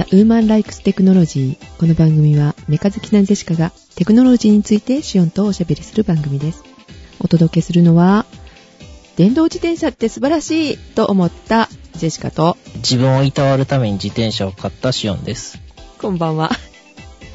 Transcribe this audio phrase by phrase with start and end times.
[0.00, 6.64] The Woman Likes Technology この番組はメカ好きなジェシカがテクノロジーについてシオンとおしゃべりする番組です。
[7.18, 8.24] お届けするのは
[9.16, 15.60] 電動自転車って素晴らしいと思ったジェシカと自分をいたわるために自転車を買ったシオンです。
[16.00, 16.50] こんばんは。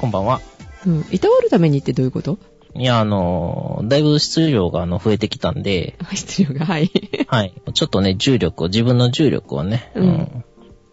[0.00, 0.40] こんばんは。
[0.84, 1.06] うん。
[1.12, 2.36] いたわるためにってどういうこと？
[2.74, 6.90] いや、あのーだいぶ質量があの増えてきたんで、 質量が、はい。
[7.28, 7.54] はい。
[7.74, 10.44] ちょっとね、重力を、自分の重力をね、うん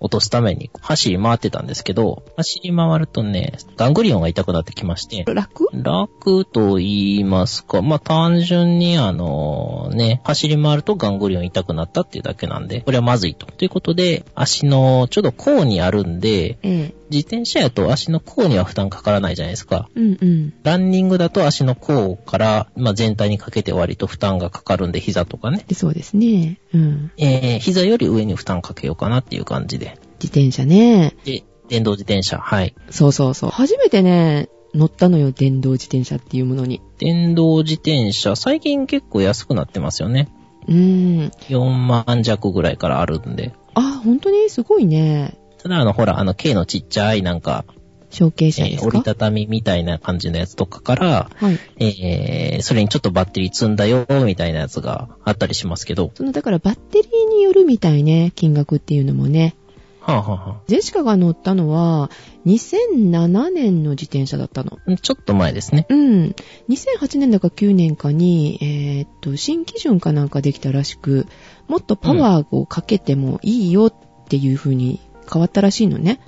[0.04, 5.70] 落とすために走り回ってたんですけど、走り回るとね、ガングリオンが痛くなってきまして、楽？
[5.72, 13.46] 楽と言いますか、まあ、単純にあのね、走り回るとガングリオン痛くなったっていうだけなんで、これはまずいと。
[13.46, 17.03] ということで、足のちょうど甲にあるんで、ええ。
[17.14, 19.90] 自転車やと足の甲には負担かからないじゃないですか。
[19.96, 20.54] うんうん。
[20.64, 25.64] ランニングだと足の甲から、まあ、全体にかけて割と負担がかかるんで、膝とかね。
[25.68, 26.60] でそうですね。
[26.74, 27.12] うん。
[27.18, 29.98] えー、膝より上に負担かけようかなっていう感じで。
[30.22, 31.16] 自転車ね。
[31.24, 32.74] で、電動自転車、はい。
[32.90, 33.50] そうそうそう。
[33.52, 36.82] 初めてね、乗ったのよ、電動自転車っていうものに。
[36.98, 40.30] 電動自転車、最近結構安くなってますよね。
[40.68, 41.32] うーん。
[41.50, 43.54] 4万弱ぐらいからあるんで。
[43.76, 44.50] あ、本当に？
[44.50, 45.36] すごいね。
[45.64, 47.64] ただ、あの、ほら、あの、軽のちっちゃい、なんか、
[48.10, 51.60] 小径えー折り車ですか、たたみみたいな感じのやつとかから、はい。
[51.80, 56.12] えー、それにちょっとバッテリー積んだよ、みたいなやつがあったりしますけど。
[56.16, 59.56] その、だからバッテリーによるみたいね、金額っていうのもね。
[60.02, 62.12] はあ、はあはジェシカが乗ったのは、
[62.46, 64.80] 2007年の自転車だったの。
[64.86, 65.86] あ、ちょっと前ですね。
[65.88, 66.36] うん。
[66.68, 71.26] 2008年だか9年かに、えーっと、新基準かなんかできたらしく、
[71.70, 73.94] もっとパワーをかけてもいいよっ
[74.28, 75.00] ていう風に
[75.32, 76.20] 変わったらしいのね。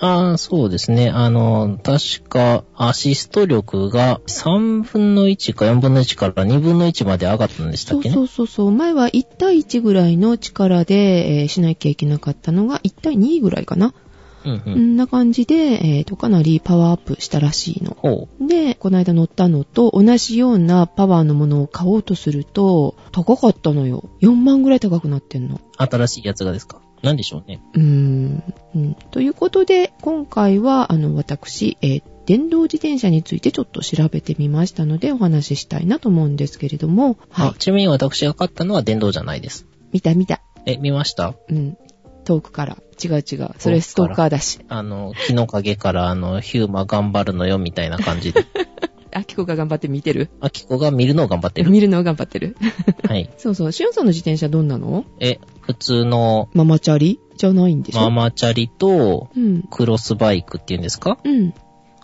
[0.00, 1.10] ああ、そうですね。
[1.10, 8.14] あの、確か、アシスト力が3分の1か4分の1から2分の1まで上がったんでしたそうっけね？
[8.16, 8.72] そうそうそう。
[8.72, 13.94] 前は1対1ぐらいの力で、えーしなきゃいけなかったのが1対2ぐらいかな。
[14.44, 14.60] うんう。
[14.64, 17.96] こんな感じで、えーと、かなりパワーアップしたらしいの。
[18.40, 24.10] で、この間乗ったのと同じようなパワーのものを買おうとすると、高かったのよ。
[24.20, 25.60] 4万ぐらい高くなってんの。
[25.76, 26.80] 新しいやつがですか？
[27.02, 27.60] なんでしょうね。
[27.74, 28.42] うーん。
[28.74, 39.66] うん、ということで、今回は、あの、私、えー電動自転車についてちょっと調べてみましたので、お話ししたいなと思うんですけれども、はあ、ちなみに私が買ったのは電動じゃないです。
[39.92, 39.94] い。
[39.94, 40.40] 見た見た。
[40.64, 41.34] え、見ました？
[41.48, 41.76] うん。
[42.24, 42.76] 遠くから。
[43.02, 43.50] 違う違う。
[43.58, 44.60] それストーカーだし。
[44.68, 48.46] あの、木の陰からあの、ヒューマ頑張るのよみたいな感じで。
[49.12, 51.70] あきこが頑張って見てるあきこが見るのを頑張ってる。
[51.70, 52.56] 見るのを頑張ってる。
[53.08, 53.30] はい。
[53.38, 53.72] そうそう。
[53.72, 59.28] しおんさんの自転車どんなのえ、普通のママチャリじゃないんでしょママチャリと、
[59.70, 61.54] クロスバイクっていうんですかうん。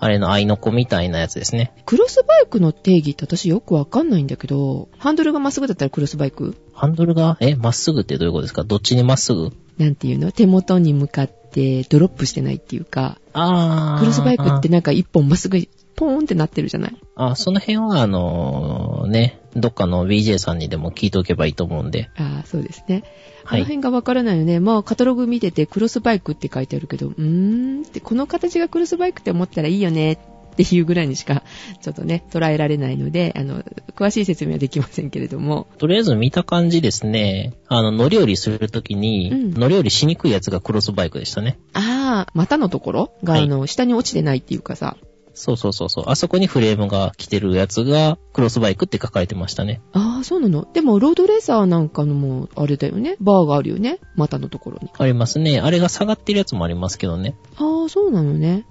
[0.01, 1.73] あれの愛の子みたいなやつですね。
[1.85, 14.01] クロスバイクの定義って私よくわかんないんだけど、ハンドルがまっすぐだったらクロスバイクハンドルが、え、まっすぐってどういうことですかどっちにまっすぐなんていうの手元に向かってドロップしてないっていうか、あー。
[14.01, 15.59] クロスバイクってなんか一本まっすぐ
[15.98, 16.97] ポーンってなってるじゃない？
[17.16, 22.09] あ、その辺はあのね、どっかの BJ さんにでも聞いておけばいいと思うんで。
[22.16, 23.03] ああ、そうですね。
[23.44, 24.60] あはいの辺がわからないよね。
[24.60, 30.19] まあ、カタログ見ててクロスバイクって書いてあるけど、うーんって、この形がクロスバイクって思ったらいいよねっ
[30.59, 31.42] ていうぐらいにしか、
[31.81, 33.65] ちょっとね、捉えられないので、あの、
[33.97, 35.66] 詳しい説明はできませんけれども。
[35.78, 41.59] とりあえず見た感じですね、あの、乗り降りするときに、うん乗り降りしにくいやつがクロスバイクでしたね。
[41.72, 44.97] ああ、股のところが、はいあの、下に落ちてないっていうかさ、
[45.38, 46.04] そうそうそうそう。
[46.09, 49.81] あそこにフレームが来てるやつが、クロスバイクって書かれてましたね。
[49.93, 50.66] ああ、そうなの？
[50.72, 53.16] でも、ロードレーサーなんかのも、あれだよね。
[53.21, 54.00] バーがあるよね。
[54.16, 54.91] 股のところに。
[54.98, 55.60] ありますね。
[55.60, 57.37] あれが下がってるやつもありますけどね。
[57.56, 58.66] ああ、そうなのね。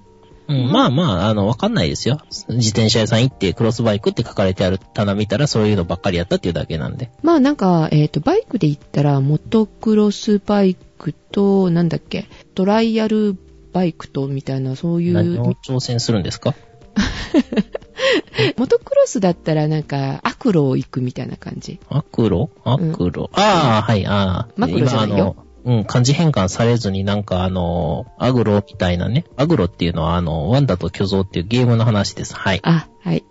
[0.49, 2.19] うん、まあまあ、あの、わかんないですよ。
[2.49, 7.11] 自転車屋さん行ってクロスバイクって書かれてある棚見たらそういうのばっかりやったっていうだけなんで。
[7.21, 13.35] まあなんか、えっ、と、バイクで言ったら、モトクロスバイクと、なんだっけ、トライアル
[13.77, 16.55] バイクと、みたいな、そうい何をう、挑戦するんですか？
[18.57, 21.79] モトクロスだったらなんか、アクロを行くみたいな感じ。
[21.89, 22.49] アクロ？
[22.63, 24.47] アクロ、ああ、はい、ああ。
[24.55, 29.25] マクロじゃないようん、漢字変換されずになんかあの、アグロみたいなね。
[29.35, 32.33] アグロっていうのはあの、ワンダと巨像っていうゲームの話です。
[32.35, 32.61] はい。
[32.63, 33.25] あ、はい。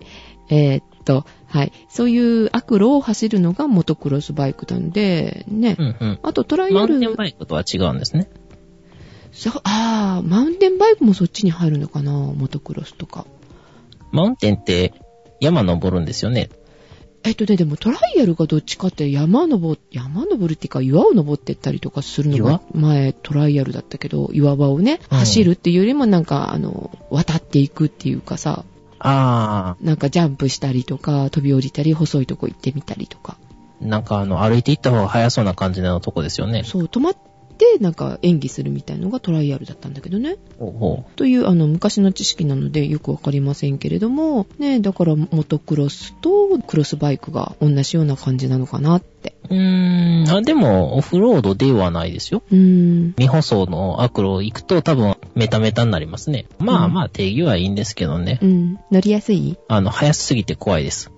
[0.51, 1.73] えーっと、はい。
[1.89, 5.77] そういうアクロを走るのがモトクロスバイクなんで、ね。
[5.79, 6.19] うんうん。
[6.23, 8.29] あとトライアルマウンテンバイクとは違うんですね。
[9.65, 13.27] ああ、マウンテンバイクもそっちに入るのかな、モトクロスとか。
[14.13, 14.95] マウンテンって
[15.41, 16.49] 山登るんですよね。
[17.23, 28.65] えっとね、でもトライアルがどっちかって山登、山登るっていうか岩を登ってったりとかするのが前トライアルだったけど、岩場をね、うん走るっていうよりもなんかあの、渡っていくっていうかさ、
[28.99, 33.37] あなんかジャンプしたりとか、飛び降りたり、細いとこ行ってみたりとか。
[33.83, 36.63] あ、なんかあの、歩いて行った方が早そうな感じのとこですよね。
[36.65, 37.17] そう、止まっ
[37.57, 40.37] て、なんか演技するみたいのがトライアルだったんだけどね。
[41.17, 49.35] という、あの、昔の知識なのでよくわかりませんけれども、ね、だからモトクロスとクロスバイクが同じような感じなのかなって。
[49.51, 49.55] う。
[49.55, 52.43] うーん、あ、でも、オフロードではないですよ。
[52.51, 52.59] うー
[53.09, 53.15] ん。
[53.17, 56.47] 未舗装のアクロ行くと多分メタメタになりますね。
[56.59, 58.39] まあうんまあ定義はいいんですけどね。
[58.43, 58.79] うん。
[58.91, 59.57] 乗りやすい？
[59.69, 61.11] あの、速すぎて怖いです。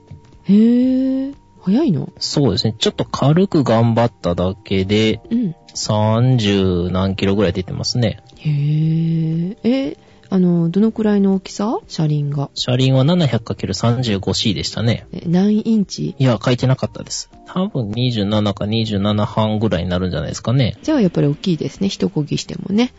[0.44, 1.34] へぇー。
[1.70, 2.08] 早いの？
[2.18, 2.74] そうですね。
[2.78, 5.54] ちょっと軽く頑張っただけで、うん。
[5.74, 8.20] 30何キロぐらい出てますね。
[8.38, 9.56] へぇー。
[9.62, 9.96] え、
[10.30, 11.78] あの、どのくらいの大きさ？
[11.88, 12.50] 車輪が。
[12.54, 15.06] 車輪は 700×35C でしたね。
[15.12, 16.14] え何インチ？
[16.18, 17.30] いや、書いてなかったです。
[17.46, 20.76] 多分27か27半ぐらいになるんじゃないですかね。
[20.82, 21.88] じゃあやっぱり大きいですね。
[21.88, 22.92] 一漕ぎしてもね。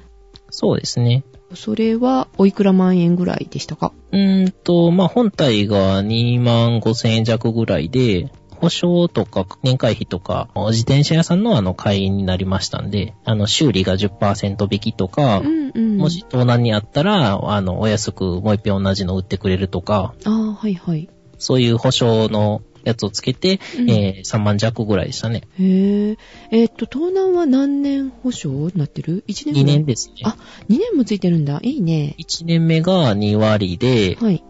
[0.49, 1.23] そうですね。
[1.53, 3.91] それはおいくら万円ぐらいでしたか？
[4.11, 15.97] うーんと、まあ、本体が2万5千円弱ぐらいで、保証とか年会費とか、自転車屋さんのあの会員になりましたんで、あの修理が10%引きとか、うんうん。
[15.97, 21.09] もし盗難にあったら、あの、お安くもう一遍同じの売ってくれるとか、ああ、はいはい。
[21.37, 25.43] そういう保証のやつをつけて、うんえー3万弱ぐらいでしたね。
[25.57, 26.17] へぇー。
[26.51, 30.15] えーっと、盗難は何年保証になってる ?1 年2年ですね。
[30.23, 30.35] あ、
[30.69, 31.59] 2年もついてるんだ。
[31.63, 32.15] いいね。
[32.19, 34.43] 1年目が2割で、はい。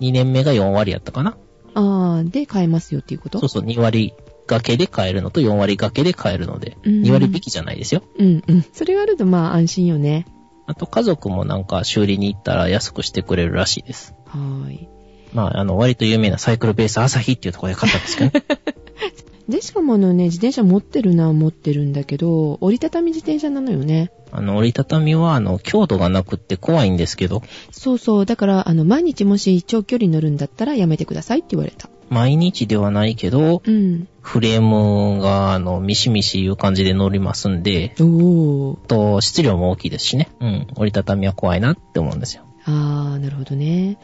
[0.00, 1.36] 2年目が4割やったかな
[1.74, 3.38] ああ、で買えますよっていうこと？
[3.40, 4.12] そうそう、2割
[4.46, 8.02] 掛けで買えるのと4割掛けで買えるので、うん2割引きじゃないですよ。
[8.18, 8.62] うんうん。
[8.72, 10.26] それがあるとまあ安心よね。
[10.66, 14.14] あと家族もなんか修理に行ったら安くしてくれるらしいです。
[14.26, 14.88] はーい。
[15.32, 18.44] まあ、あの、割と有名なサイクルベース朝日っていうところで買ったんですけどね。
[19.52, 24.10] で、しかもあのね、自転車持ってるな、持ってるんだけど、折りたたみ自転車なのよね。
[24.30, 28.26] あの、折りたたみは、あの、強度がなくって怖いんですけど、そうそう。
[28.26, 31.90] だから、あの、毎日もし長距離乗るんだったらやめてくださいって言われた。
[32.08, 34.08] 毎日ではないけど、うん。
[34.22, 38.86] フレームが、あの、ミシミシいう感じで乗りますんで、おー。
[38.86, 40.30] と、質量も大きいですしね。
[40.40, 40.66] うん。
[40.76, 42.44] 折りたたみは怖いなって思うんですよ。
[42.64, 43.98] あー、なるほどね。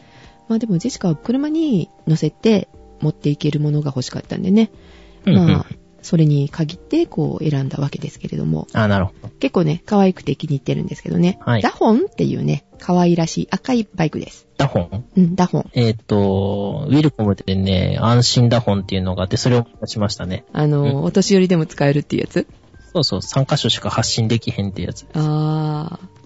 [0.47, 2.67] まあでも、ジェシカは車に乗せて
[3.01, 4.69] 持っていけるものが欲しかったんでね。
[5.25, 5.65] まあ、
[6.01, 8.67] それに限って、こう、選んだわけですけれども。
[8.73, 9.29] あ、なるほど。
[9.39, 11.39] 結構ね、可愛くて気に入ってるんですけどね。
[11.41, 14.47] はいダホンっていうね、可愛らしい赤いバイクです。
[14.57, 15.05] ダホン？
[15.17, 15.69] うん、ダホン。
[15.73, 20.45] えっ、と、ウィルコムでね、安心ダホンっていうのがあって、それを出しましたね。
[20.53, 22.47] あの、うんお年寄りでも使えるっていうやつ？
[22.93, 25.05] そうそう、3箇所しか発信できへんってやつ。
[25.13, 26.18] あー。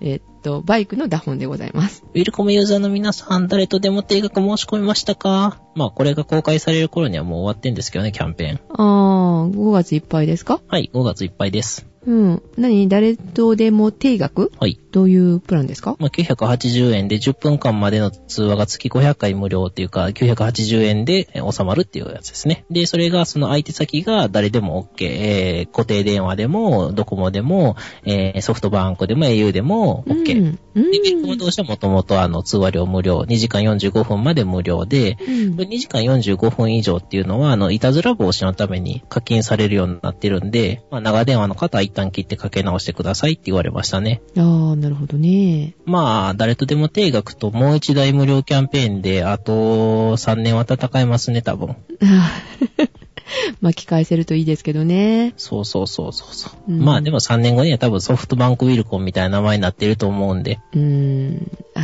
[0.00, 2.04] えっと、バイクのダホンでございます。
[2.14, 5.60] ウィルコムユーザーの皆さん、誰とでも定額申し込みましたか？
[5.74, 8.60] まあ、これが公開される頃にはもう終わってんですけどね、キャンペーン。
[8.68, 10.60] あー、5月いっぱいですか？
[10.68, 11.87] はい、5月いっぱいです。
[12.06, 12.42] うん。
[12.56, 12.88] 何？
[12.88, 14.50] 誰とでも定額？
[14.58, 14.78] はい。
[14.90, 15.96] どういうプランですか？
[15.98, 22.64] まあ、980円で10分間までの通話が月500回無料っていうか、980円でえー収まるっていうやつですね。
[22.70, 25.04] で、それが、その相手先が誰でも OK。
[25.06, 30.38] えー固定電話でも、ドコモでも、えーソフトバンクでも au でも OK。
[30.38, 30.58] うん。
[30.74, 30.90] うん。
[30.90, 44.20] で、ビルコム同士はもともとあの通話料無料、2時間45分まで無料で、うんこれ2時間45分以上っていうのは、あの、いたずら防止のために課金されるようになってるんで、まあ、長電話の方は一旦切ってかけ直してくださいって言われましたね。
[44.36, 45.74] あー、なるほどね。
[45.84, 51.76] まあ、誰とでも定額ともう一台無料キャンペーンで、あと3年は戦えますね、多分。
[53.60, 55.34] 巻き返せるといいですけどね。
[55.36, 56.72] そうそうそうそうそう。
[56.72, 60.58] うんまあでも3年後には多分ソフトバンクウィルコンみたいな名前になってると思うんで。
[60.72, 61.50] うーん。
[61.74, 61.80] あ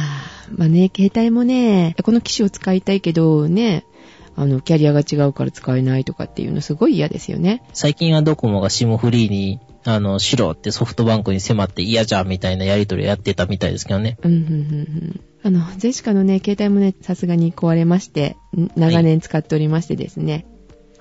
[0.50, 3.84] ー、まあね、携帯もね、この機種を使いたいけど、ね、
[4.36, 7.62] あの、キャリアが違うから使えないとかっていうのすごい嫌ですよね。
[7.72, 14.16] 最近はドコモが SIM フリーに、あの、しろってソフトバンクに迫って嫌じゃんみたいなやりとりをやってたみたいですけどね。
[14.22, 18.36] うん、うん、うん、あの、ジェシカのね、携帯もね、さすがに壊れまして、
[18.76, 20.46] 長年使っておりましてですね。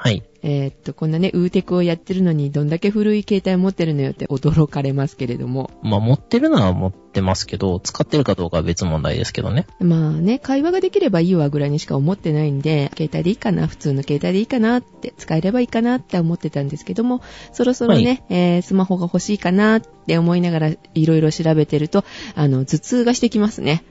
[0.04, 0.22] はい。
[0.42, 5.72] えーっと、こんなね、ウーテクをやってるのに、どんだけ古い携帯持ってるのよって驚かれますけれども。
[5.82, 9.66] まあ持ってるのは持ってますけど、使ってるかどうかは別問題ですけどね。
[9.80, 17.22] まあね、会話ができればいいわぐらいにしか思ってないんで、携帯でいいかな、普通の携帯でいいかなって、使えればいいかなって思ってたんですけども、
[17.54, 22.04] そろそろね、はいえースマホが欲しいかなって思いながらいろいろ調べてると、
[22.36, 23.86] あの、頭痛がしてきますね。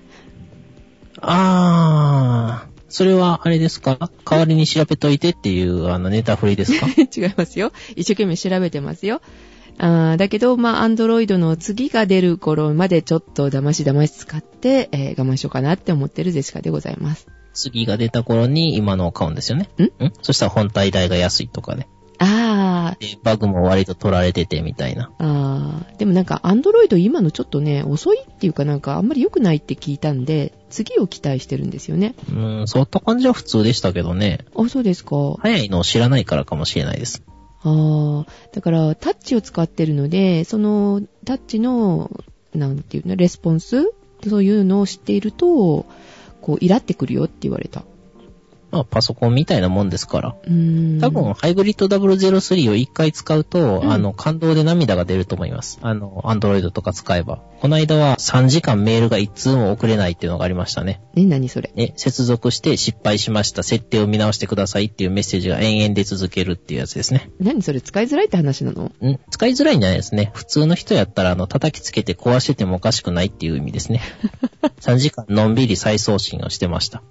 [1.23, 4.11] あー、それはあれですか？
[4.25, 6.87] 代わりに調べといてっていう、あの、ネタ振りですか？
[7.17, 7.73] 違いますよ。
[7.97, 9.21] 一生懸命調べてますよ。
[9.79, 17.27] あーだけど、まあ、アンドロイドの次が出る頃までちょっと騙し騙し使って、えー我慢しようかなって思ってるゼシカでございます。
[17.55, 19.71] 次が出た頃に今のを買うんですよね？
[19.79, 19.83] ん？
[19.85, 20.13] ん？
[20.23, 21.89] そしたら本体代が安いとかね。
[22.19, 25.11] あー、で、バグも割と取られててみたいな。
[25.19, 32.15] あーでもなんか、アンドロイド今のちょっとね、遅いっていうかなんか、あんまり良くないって聞いたんで、次を期待してるんですよね。
[32.29, 34.41] うーん、そういった感じは普通でしたけどね。
[34.57, 35.35] あ、そうですか。
[35.39, 37.23] 早いのを知らないからかもしれないです。
[37.65, 42.11] ああ、だからタッチを使ってるので、そのタッチの、
[42.55, 43.93] なんていうの、レスポンス？
[44.29, 45.87] そういうのを知っていると、
[46.41, 47.85] こう、イラってくるよって言われた。
[48.73, 50.35] まあ、パソコンみたいなもんですから。
[51.01, 55.79] 多分、ハイブリッド003を一回使うと、うんあの、感動で涙が出ると思います。
[55.83, 57.41] あの、アンドロイドとか使えば。
[57.61, 61.01] この間は3時間メールが一通も送れないっていうのがありましたね。
[61.15, 61.71] ね、何それ？
[61.77, 63.63] ね、接続して失敗しました。
[63.63, 67.31] 設定を見直してくださいっていうメッセージが延々で続けるっていうやつですね。
[67.39, 67.81] 何それ？
[67.81, 68.85] 使いづらいって話なの？
[68.87, 68.93] ん
[69.31, 70.31] 使いづらいんじゃないですね。
[70.35, 74.01] 普通の人やったら、あの、叩きつけて壊しててもおかしくないっていう意味ですね。
[74.81, 77.03] 3時間のんびり再送信をしてました。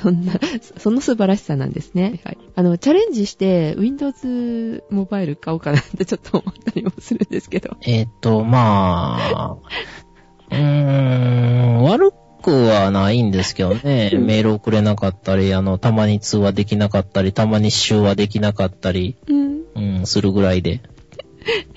[0.00, 0.34] そんな、
[0.82, 2.20] そその素晴らしさなんですね。
[2.24, 2.38] はい。
[2.56, 7.76] あの、チャレンジして、Windows モバイル買おうかなってちょっと思ったりもするんですけど。
[7.82, 9.56] えっ、と、まあ、
[10.50, 12.10] うーん、悪
[12.42, 14.10] くはないんですけどね。
[14.18, 19.60] メール送れなかったり、あの、たまに通話できなかったり、たまに集話できなかったり、うん。
[19.76, 20.82] うん、するぐらいで。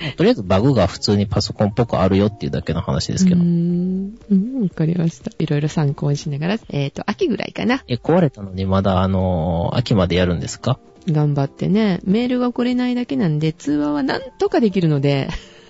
[0.02, 3.46] ま あとりあえずバグが普通にパソコンっぽくあるよっていうだけの話ですけどうー。
[3.46, 4.16] ん。
[4.32, 5.32] うん、わかりました。
[5.40, 7.84] いろいろ参考にしながら、えっ、と、秋ぐらいかな。
[7.88, 10.80] え、壊れたのにまだあのー秋までやるんですか？
[11.10, 12.00] 頑張ってね。
[12.04, 15.28] メールが送れないだけなんで、通話はなんとかできるので、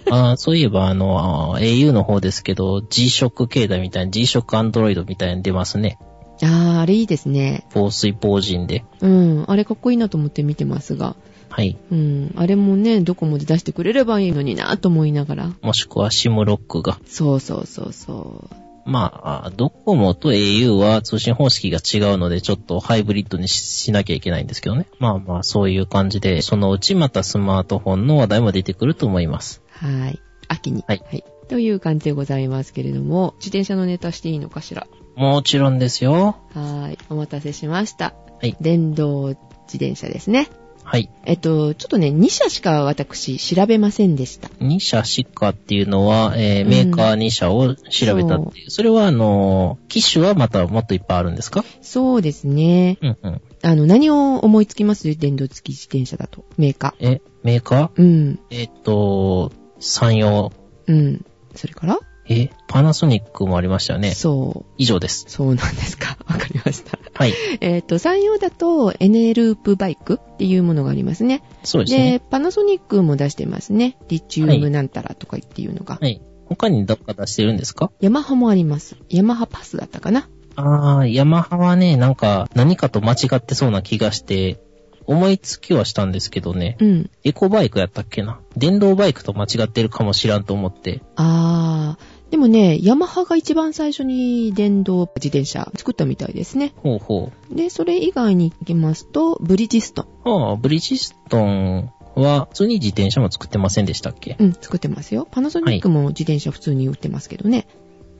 [0.10, 5.98] あーそういえばあの、あー au の方ですけど、G-SHOCK 携帯みたいに G-SHOCK Android みたいに出ますね。
[6.42, 7.66] あー、あれいいですね。
[7.74, 8.84] 防水防塵で。
[9.02, 9.46] うん。
[9.48, 11.16] あれかっこいいなと思って見てますが。
[11.55, 11.77] はい。
[11.89, 12.33] うん。
[12.35, 15.53] あれもね、ドコモで出してくれればいいのになと思いながら。
[15.62, 17.00] もしくは SIM ロックが。
[17.05, 18.55] そうそうそうそう。
[18.85, 24.85] まあ、ドコモと au は通信方式が違うので、ちょっとハイブリッドにししなきゃいけないんですけどね。
[25.00, 29.62] まあまあ、そういう感じで、そのうちまたスマートフォンの話題も出てくると思います。
[29.69, 30.19] はい。
[30.50, 30.83] 秋に。
[30.85, 34.88] はいという感じでございますけれども、自転車のネタしていいのかしら？
[35.15, 36.38] もちろんですよ。
[36.55, 36.97] はい。
[37.07, 38.15] お待たせしました。
[38.41, 38.57] はい。
[38.59, 39.38] 電動自
[39.77, 40.50] 転車ですね。
[40.88, 41.10] はい。
[41.25, 44.50] えっと、ちょっとね、2社しか私調べませんでした。
[44.60, 48.70] 2社しかっていうのは、えーメーカー2社を調べたっていう。
[48.70, 51.65] それは、あのー、機種はまたもっといっぱいあるんですか？
[51.82, 53.00] そうですね。
[53.01, 53.42] うんうん。
[53.63, 55.15] あの、何を思いつきます？
[55.18, 56.46] 電動付き自転車だと。
[56.58, 57.88] メーカえ、メーカー？
[57.88, 57.92] ー。
[57.98, 58.39] うん。
[58.51, 60.51] えっと、山陽。
[60.88, 61.25] うん。
[61.56, 64.12] それから、え、パナソニックもありましたよね。
[64.12, 64.72] そう。
[64.77, 65.25] 以上です。
[65.27, 66.18] そうなんですか。
[66.27, 66.98] わかりました。
[67.17, 67.34] はい。
[67.62, 71.39] えっ、と、山陽だと NA ループバイクっていうものがありますね。
[71.39, 72.22] でそうですね。
[72.29, 73.98] パナソニックも出してますね。
[74.10, 75.98] リチウムなんたらとかっていうのが。
[76.01, 76.22] はい。
[76.48, 77.91] 他にどっか出してるんですか？
[78.01, 78.98] ヤマハもあります。
[79.10, 80.29] ヤマハパスだったかな。
[80.57, 84.62] あー、ヤマハはね、なんか何かと間違ってそうな気がして、
[85.07, 86.77] 思いつきはしたんですけどね。
[86.79, 87.12] うん。
[87.24, 88.41] エコバイクやったっけな？
[88.57, 91.01] 電動バイクと間違ってるかもしらんと思って。
[91.15, 92.14] あー。
[92.36, 96.74] でもね、ヤマハが一番最初に電動自転車作ったみたいですね。
[96.84, 100.06] ほうほで、それ以外に行きますと、ブリヂストン。
[100.25, 100.30] う。
[100.50, 104.36] ああ、ブリヂストンは普通に自転車も作ってませんでしたっけ？
[104.38, 105.30] うん、作ってますよ。
[105.32, 107.68] パナソニックも自転車普通に売ってますけどね。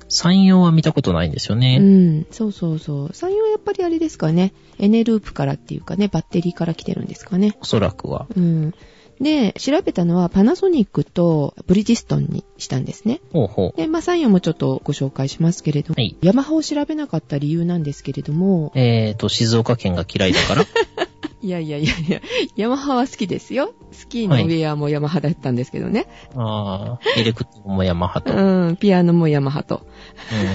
[0.08, 1.78] 山陽は見たことないんですようね。
[1.78, 3.14] ん、そうそうそう。
[3.14, 4.54] 山陽はやっぱりあれですかね。
[4.80, 7.58] エネループからっていうかね、バッテリーから来てるんですかね。
[7.60, 8.28] おそらくは。
[8.34, 8.74] うん。
[9.22, 13.22] で、調べたのはパナソニックとブリヂストンにしたんですね。
[13.32, 13.78] ほうほう。
[13.78, 20.66] で、まあ、山陽もちょっとご紹介しますけれども、はいヤマハを調べなかった理由なんですけれども、えーと、静岡県が嫌いだから？
[21.42, 22.22] いやいやいやいや、
[22.56, 23.76] ヤマハは好きですよ。
[23.92, 26.08] スキーのウェアもヤマハだったんですけどね。
[26.36, 28.34] ああ、エレクトもヤマハと。
[28.34, 29.86] うん、ピアノもヤマハと。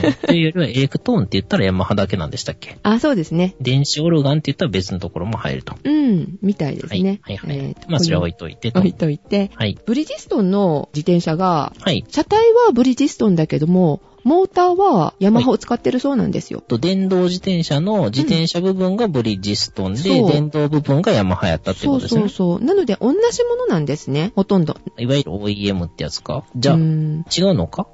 [0.04, 0.12] うん。
[0.28, 2.78] というよりはエレクトーンって言ったらヤマハだけなんでしたっけ？
[2.82, 3.54] あ、そうですね。
[3.60, 5.74] 電子オルガンって言ったら別のところも入ると。
[5.82, 7.02] うん、みたいですはい。
[7.02, 7.20] ね。
[7.22, 7.56] はいはい。
[7.56, 8.80] えーとまあそれは置いといてと。
[8.80, 9.78] 置いといて、はい。
[9.86, 12.04] ブリヂストンの自転車が、はい。
[12.08, 16.60] 車体はブリヂストンだけども、モーターはヤマハを使ってるそうなんですよ。
[16.60, 22.20] と、電動自転車の自転車部分がブリヂストンで、そう電動部分がヤマハやったってそうことですね。
[22.22, 22.64] そうそう。
[22.64, 24.32] なので、同じものなんですね。
[24.36, 24.76] ほとんど。
[24.98, 26.44] いわゆる OEM ってやつか？
[26.54, 27.24] じゃあ、うん。
[27.34, 27.88] 違うのか？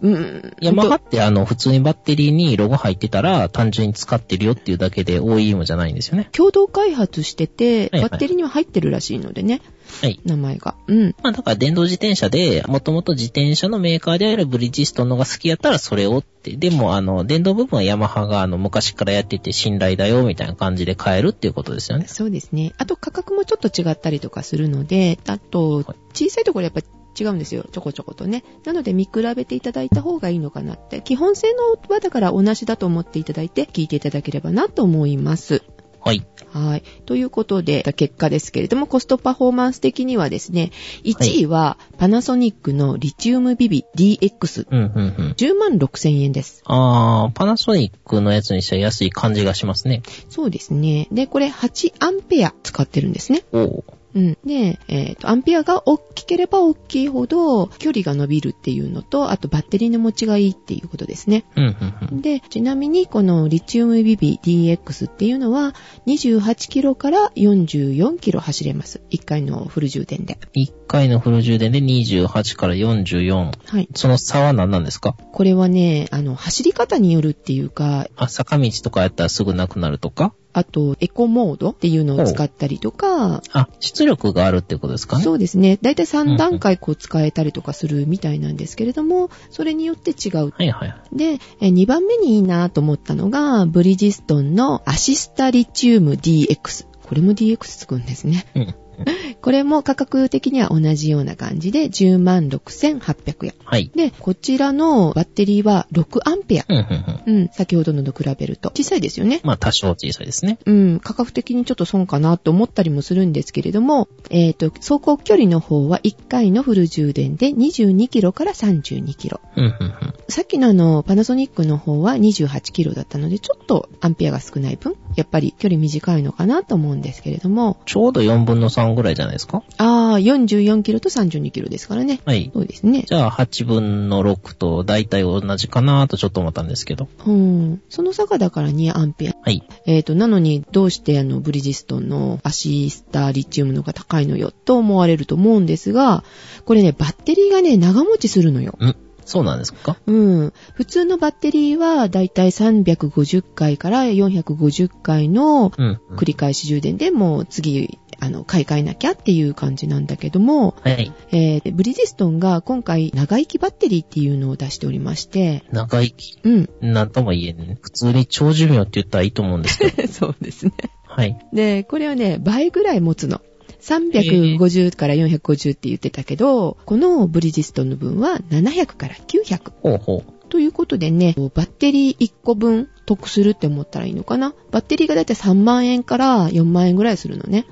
[0.00, 0.52] うん。
[0.60, 6.28] ヤマハってあの、普通にバッテリーにロゴ入ってたら、単純に使ってるよっていうだけで OEM じゃないんですよね。
[6.32, 9.62] 共同開発してて、はいはいバッテリーには入ってるらしいのでね。
[10.00, 10.20] はい。
[10.24, 10.74] 名前が。
[10.86, 11.14] うん。
[11.22, 16.56] まあだから電動自転車で、もともと自転車のメーカーであるブリヂストンのが好きやったらそれをって。
[16.56, 22.06] でもあの、電動部分はヤマハがあの、昔からやってて信頼だよみたいな感じで買えるっていうことですよね。
[22.08, 22.72] そうですね。
[22.78, 25.84] あと価格もちょっと違ったりとかするので、あと、
[26.14, 26.80] 小さいところやっぱ
[27.18, 27.64] 違うんですよ。
[27.70, 28.44] ちょこちょことね。
[28.64, 31.02] なので見比べていただいた方がいいのかなって。
[31.02, 35.62] 基本性能はだから同じだと思っていただいて、聞いていただければなと思います。
[36.04, 36.26] はい。
[36.52, 36.82] はい。
[37.06, 40.72] ということで、結果ですけれども、コストパフォーマンス的にはですね、
[41.04, 44.66] 1位はパナソニックのリチウムビビ DX。
[44.68, 45.34] うん、うん、うん。
[45.36, 46.62] 10万6千円です。
[46.66, 50.02] あー、パナソニックのやつにしては安い感じがしますね。
[50.28, 51.06] そうですね。
[51.12, 53.44] で、これ8アンペア使ってるんですね。
[53.52, 53.84] おー。
[54.14, 54.38] うん。
[54.44, 61.44] で、えっ、と、アンペアが大きければ大きいほど距離が伸びるっていうのと、あとバッテリーの持ちがいいっていうことですね。
[61.56, 62.20] うん、うん、うん。
[62.20, 65.74] で、ちなみにこのリチウムビビ DX っていうのは
[66.06, 69.00] 28キロから44キロ走れます。
[69.10, 70.38] 1回のフル充電で。
[70.54, 73.52] 1回のフル充電で28から44。
[73.66, 73.88] はい。
[73.94, 75.16] その差は何なんですか？
[75.32, 80.34] これはね、あの、走り方によるっていうか、あ、坂道とかやったらすぐなくなるとか？
[80.54, 85.24] あと、エコモードっていうのを使ったりとか、あ、出力があるってことですかね？
[85.24, 85.78] そうですね。
[85.80, 90.50] だいたい3段階こう使えたりとかするみたいなんですけれども、それによって違う。
[90.50, 90.94] はいはい。
[91.12, 96.86] で、2番目にいいなと思ったのが、ブリヂストンのアシスタリチウム DX。
[97.02, 98.46] これも DX つくんですね。
[98.54, 98.74] うん。
[99.40, 103.54] これも価格的には同じような感じで10万6800円。
[103.64, 103.90] はい。
[103.94, 106.64] で、こちらのバッテリーは6アンペア。
[106.68, 107.34] うん、うん、うん。
[107.34, 108.70] うん、先ほどのと比べると。
[108.70, 109.40] 小さいですよね。
[109.42, 110.58] まあ、多少小さいですね。
[110.64, 119.40] うん、価格的にちょっと損かなと思ったりもするんですけれども、えっ、と、走行距離の方は1回のフル充電で22キロから32キロ。
[119.56, 119.92] うん、うん、うん。
[120.28, 129.62] さっきのあの、パナソニックの方は28キロだったので、ちょっとアンペアが少ない分、やっぱり距離短いのかなと思うんですけれども、ちょうど4分の3ぐらいじゃないですか？
[129.78, 132.20] あー、44キロと32キロですからね。
[132.24, 132.50] はい。
[132.52, 133.04] そうですね。
[133.06, 137.08] じゃあ、8分の6と大体同じかなとちょっと思ったんですけど。
[137.26, 137.82] うん。
[137.88, 139.34] その差がだから2アンペア。
[139.42, 139.62] はい。
[139.86, 146.24] えっ、と、なのに、どうしてあの、ブリヂストンのアシスターリチウムのが高いのよ、と思われると思うんですが、
[146.64, 148.76] これね、バッテリーがね、長持ちするのよ。
[148.80, 149.96] んそうなんですか？
[150.06, 150.52] うん。
[150.74, 156.00] 普通のバッテリーは、だいたい350回から450回のうん。
[156.16, 161.12] 繰り返し充電でもう次、あの、買い替えなきゃっていう感じなんだけども、はい。
[161.32, 166.38] えーブリヂストンが今回長生きバッテリーっていうのを出しておりまして、長生き？
[166.44, 166.68] うん。
[166.80, 167.78] なんとも言えん。
[167.80, 170.08] 普通に長寿命って言ったらいいと思うんですけど。
[170.12, 170.72] そうですね。
[171.04, 171.36] はい。
[171.52, 173.40] で、これはね、倍ぐらい持つの。
[173.82, 179.72] 350から450って言ってたけど、このブリヂストンの分は700から900。
[179.82, 180.48] ほうほう。
[180.48, 184.54] ということでね、バッテリー1個分得するって思ったらいいのかな？
[184.70, 187.66] バッテリーがだいたい3万円から4万円ぐらいするのね。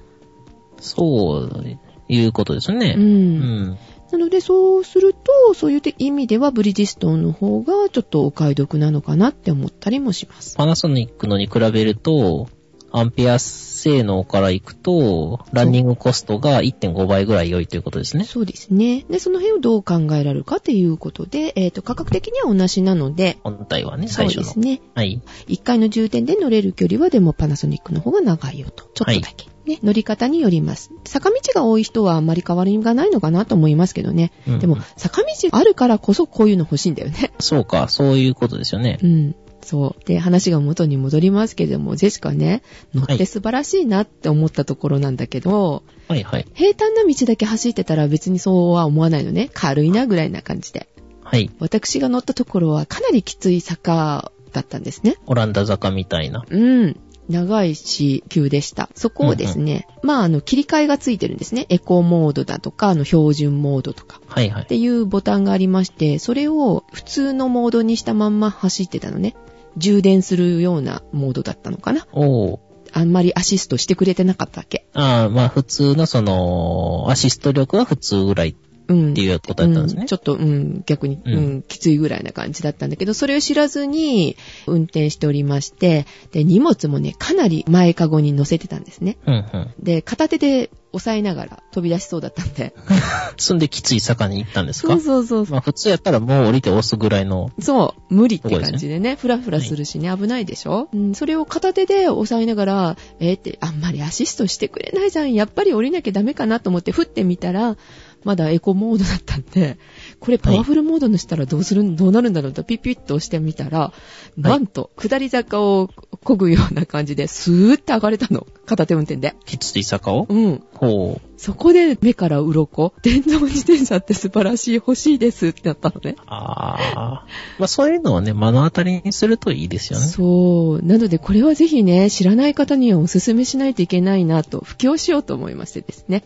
[0.78, 1.76] そう、
[2.08, 2.94] いうことですね。
[2.96, 3.00] う。
[3.00, 3.36] うん
[3.72, 3.78] ん。
[4.10, 10.56] なので、そうすると、そういう意味ではブリヂストンの方がちょっとお買い得なのかなって思ったりもします。
[10.56, 12.48] パナソニックのに比べると、
[12.92, 18.24] アンペア性能からいくと、ランニングコストが1.5倍ぐらい良いということですね。
[18.24, 19.04] そうですね。
[19.08, 24.42] で、その辺をどう考えられるかということで、えっ、と、価格的には同じなので、本体はね、そう最初の。
[24.42, 24.80] ですね。
[24.94, 25.22] はい。
[25.48, 28.84] 1回の充電で乗れる距離はでもパナソニックの方が長いよと。
[28.94, 29.48] ちょっとだけ。
[29.66, 30.90] ね、乗り方によります。
[31.04, 34.32] 坂道が多い人はあんまり変わりがないのかなと思いますけどね。
[34.48, 37.32] うんでも、坂道あるからこそこういうの欲しいんだよね。
[37.38, 39.06] そうか、そういうことですよねう。
[39.06, 39.34] ん。
[39.62, 40.04] そう。
[40.04, 42.62] で、話が元に戻りますけれども、ジェシカね、
[42.94, 46.46] 乗って素晴らしいなって思ったところなんだけど、はいはい。
[46.54, 49.50] 平坦な道だけ走ってたら別にそうは思わないのね。
[49.52, 50.88] 軽いなぐらいな感じで。
[51.22, 51.50] はい。
[51.60, 55.16] 私が乗ったところはかなりきつい坂だったんですね。
[55.26, 56.44] オランダ坂みたいな。
[56.48, 56.96] うん。
[57.30, 58.90] 長いし、急でした。
[58.94, 61.66] そこをですね、まあ、あの、切り替えがついてるんですね。
[61.68, 64.20] エコーモードだとか、あの、標準モードとか。
[64.26, 64.66] はいはいっ。
[64.66, 69.36] ていうボタンがありまして、それを普通のモードにしたまんま走ってたのね。
[69.76, 72.06] 充電するようなモードだったのかな。
[72.12, 72.58] おー。
[72.92, 74.88] あんまりアシストしてくれてなかったわけ。
[74.94, 78.69] ああ、まあ普通のその、アシスト力は普通ぐらいうん。
[78.90, 89.16] っていうことだったんですねうんちょっと、うん、逆に、うんうん、きついぐらいな感じだったんだけど、それを知らずに運転しておりまして、で、荷物もね、かなり前かごに乗せてたんですね。
[89.26, 89.74] うんうん。
[89.80, 92.74] で、片手で押さえながら飛び出しそうだったんで。
[93.38, 94.88] 積んできつい坂に行ったんですか？
[94.94, 95.52] そうそうそうそう。
[95.52, 97.50] まあ普通やったらもう降りて押すぐらいの。
[97.60, 105.32] そう、無理って感じでね、ふらふらするしね、危ないでしょ、うん、それを片手で押さえながら、えーって、あんまりアシストしてくれないじゃん。
[105.32, 107.76] やっぱり降りなきゃダメかなと思って、振ってみたら、
[108.24, 109.78] まだエコモードだったんで、
[110.18, 113.92] これパワフルモードにしたらどうするん、どうなるんだろうとピッピッと押してみたら、
[114.36, 115.88] なんと、下り坂を
[116.24, 118.46] 漕ぐような感じで、スーッて上がれたの。
[118.66, 119.34] 片手運転で。
[119.46, 120.26] きつい坂を？
[120.28, 120.62] うん。
[120.74, 121.20] ほう。
[121.36, 122.92] そこで目から鱗。
[123.02, 126.16] 電動自転車って素晴らしい、欲しいですってなったのね。
[126.26, 127.26] ああ。
[127.58, 130.04] まあそういうのをね、目の当たりにするといいですよね。
[130.04, 130.82] そう。
[130.82, 136.24] なので、これはぜひね、知らない方にはお勧めしないといけないなと、布教しようと思いましてですね。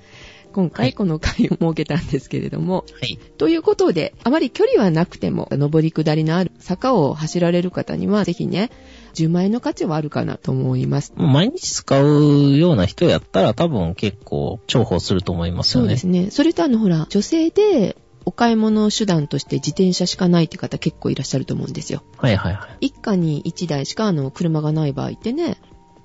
[0.55, 3.19] 今はい回この回を設けたんですけれども、はい。
[3.39, 8.71] ということで、あまり距離はなくても、上り下りのある坂を走られる方には、ぜひね、
[9.15, 11.13] 10万円の価値はあるかなと思います。
[11.17, 15.89] 毎日使うような人やったら多分結構重宝すると思いますよね。
[15.89, 16.31] そうですね。
[16.31, 22.03] それとあの、ほら、女性で、お買い物手段として自転車しかないって方結構いらっしゃると思うんですよ。
[22.17, 22.87] はいはいはい。
[22.87, 25.59] 一家に一台しかあの、車がない場合ってね、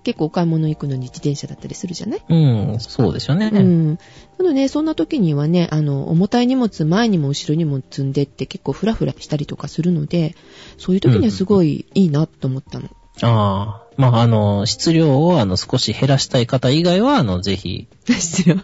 [0.03, 2.21] 結構お買い物行くのに自転車だったりするじゃない？
[2.29, 2.35] う
[2.75, 3.51] ん、そうですよね。
[3.53, 3.97] うん。
[4.37, 10.35] なので、そんな時にはね、あの、重たい荷物前にも後ろにも積んでって結構フラフラしたりとかするので、
[10.77, 12.89] そういう時にはすごいいいなと思ったの。
[13.21, 13.89] ああ。
[13.97, 18.55] まあ、あの、質量をあの少し減らしたい方以外は、あの、ぜひ、ですよ。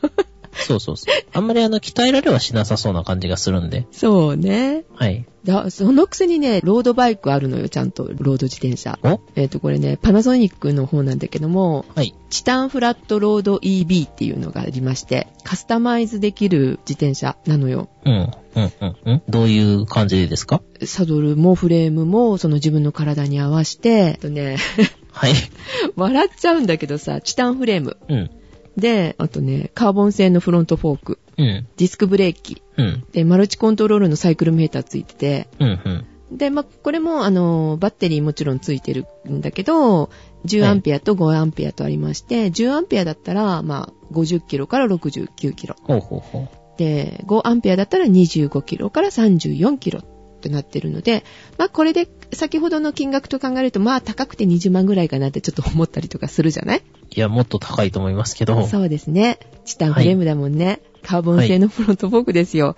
[0.56, 1.16] そうそうそう。
[1.34, 3.86] あんまりあの、鍛えられはしなさそうな感じがするんで。
[3.92, 4.86] そうね。
[4.96, 5.26] はい。
[5.44, 8.06] だそのくせにね、ロードバイクあるのよ、ちゃんと。
[8.06, 8.98] ロード自転車。
[9.04, 9.20] お？
[9.36, 12.16] えっ、と、これね、パナソニックの方なんだけども、はい。
[12.30, 17.90] チタンフラットロード EB っていうのがありまして、カスタマイズできる自転車なのよ。
[18.06, 19.24] うん、うん、うん、うん。
[19.30, 20.62] どういう感じですか？
[20.84, 24.58] サドルもフレームも、その自分の体に合わせて、えっとね、
[25.12, 25.34] はい。
[25.96, 27.98] 笑っちゃうんだけどさ、チタンフレーム。
[28.10, 28.32] うん、
[28.78, 31.20] で、あとね、カーボン製のフロントフォーク。
[31.38, 32.62] うん、ディスクブレーキ。
[32.78, 35.72] うん、で、マルチコントロールのサイクルメーターついてて、うん、う
[36.32, 36.38] ん。
[36.38, 40.10] で、まあ、これも、あの、バッテリーもちろんついてるんだけど、
[40.46, 45.76] 10アンペアと5アンペアとありまして、10アンペアだったら、まあ、50キロから69キロ。
[45.84, 46.78] ほうほうほう。
[46.78, 51.24] で、5アンペアだったら25キロから34キロってなってるので、
[51.58, 56.84] まあ、これで、先ほどの金額と考えると、まあ、高くて20万ぐらいかなってちょっと思ったりとかするじゃない？
[57.12, 58.68] いや、もっと高いと思いますけど。
[58.68, 59.40] そうですね。
[59.64, 60.82] チタンフレームだもんね。
[61.02, 62.76] カーボン製のフロントフォークですよ。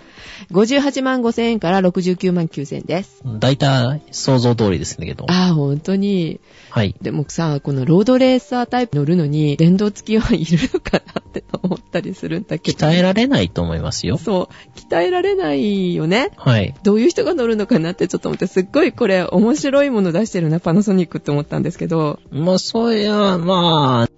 [0.50, 3.22] 58万5千円から69万9千円です。
[3.24, 5.24] 大体、想像通りですけど。
[5.30, 6.38] ああ、本当に。
[6.68, 6.94] はい。
[7.00, 12.78] でもさ、このロードレーサータイプ乗るのに、電動付きはいるのかなって思ったりするんだけど。
[12.78, 14.16] 鍛えられないと思いますよ。
[14.16, 14.78] そう。
[14.90, 16.30] 鍛えられないよね。
[16.36, 16.74] はい。
[16.82, 22.18] どういう人が乗るのかなってちょっと思って、すっごいこれ面白いもの出してるな、パナソニックって思ったんですけど。
[22.30, 24.10] まあ、そういや、まあ、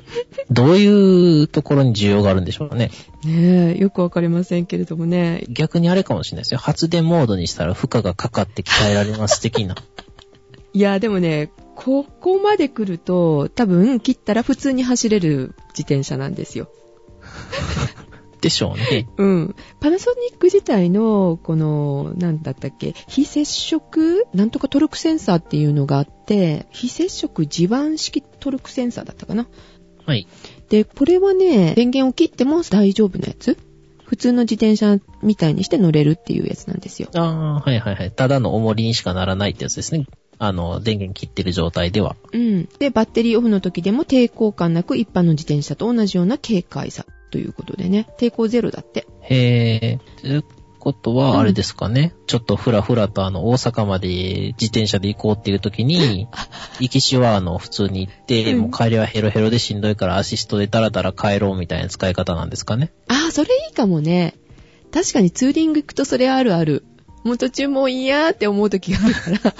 [0.50, 2.90] どういうところに需要があるんでしょうね。
[3.24, 5.44] ねえ、よくわかりませんけれどもね。
[5.48, 6.60] 逆にあれかもしれないですよ。
[6.60, 9.76] 発電モードにしたら負荷がかかって鍛えられます的な。
[10.72, 16.70] いや、でもね、ここまで来ると、多分切ったら普通に走れる自転車なんですよ。
[18.40, 19.06] でしょうね。
[19.18, 19.54] うん。
[19.80, 29.46] パナソニック自体の、この、なんだったっけ、非接触なんとかトルクセンサーっていうのがあって、非接触地盤式トルクセンサーだったかな。
[30.06, 30.26] はい。
[30.70, 33.58] で、これはね、電源を切っても大丈夫なやつ
[34.04, 37.08] 普通の自転車みたいにして乗れるっていうやつなんですよ。
[37.14, 38.10] ああ、はいはいはい。
[38.10, 40.06] ただの重りにしかならないってやつですね。
[40.38, 42.16] あの、電源切ってる状態では。
[42.32, 42.68] うん。
[42.78, 49.06] で、バッテリーオフの時でも抵抗感なく一般の自転車と同じような軽快さということでね、抵抗ゼロだって。
[49.22, 50.20] へー。
[50.20, 50.44] という
[50.78, 52.14] ことは、あれですかね。
[52.26, 56.26] ちょっとふらふらとあの、大阪まで自転車で行こうっていう時に、
[56.80, 62.92] 行きしはあの、普通に行って、うんもう帰りはヘロヘロでしんどいからアシストでダラダラ帰ろうみたいな使い方なんですかね。
[63.08, 64.34] ああ、それいいかもね。
[64.92, 66.84] 確かにツーリング行くとそれあるある。
[67.22, 69.54] もう途中もういいやーって思う時があるから。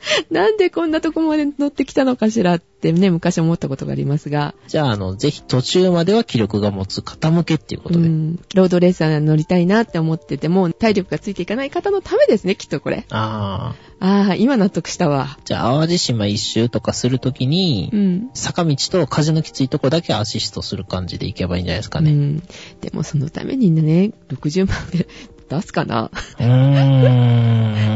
[0.30, 4.54] なんでこんなとこまで乗ってきたのかしらってね、昔思ったことがありますが。
[4.66, 8.06] じゃあ、あの、ぜひ途中までは気力が持つ傾けっていうことで。
[8.06, 13.04] うん、ロードレーサー乗りたいなって思ってても、体力がついていかない方のためですね、きっとこれ。
[13.10, 14.06] ああ。
[14.06, 15.38] ああ、今納得したわ。
[15.44, 18.30] じゃあ、淡路島一周とかするときに、うん。
[18.32, 22.10] 坂道と風のきついとこだけアシストする感じで行けばいいんじゃないですかね。
[22.10, 22.38] うん。
[22.80, 25.06] でもそのためにね、60万で
[25.50, 26.10] 出すかな？
[26.38, 27.90] うーん。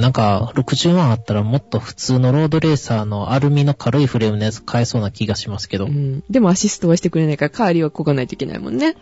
[0.00, 5.86] なんか、60万あったらもっと普通のロードレーサーのアルミの軽いフレームのやつ買えそうな気がしますけど。
[5.86, 6.24] いうん。
[6.28, 8.94] でもアシストはしてくれないから、代わりはこがないといけないもんね。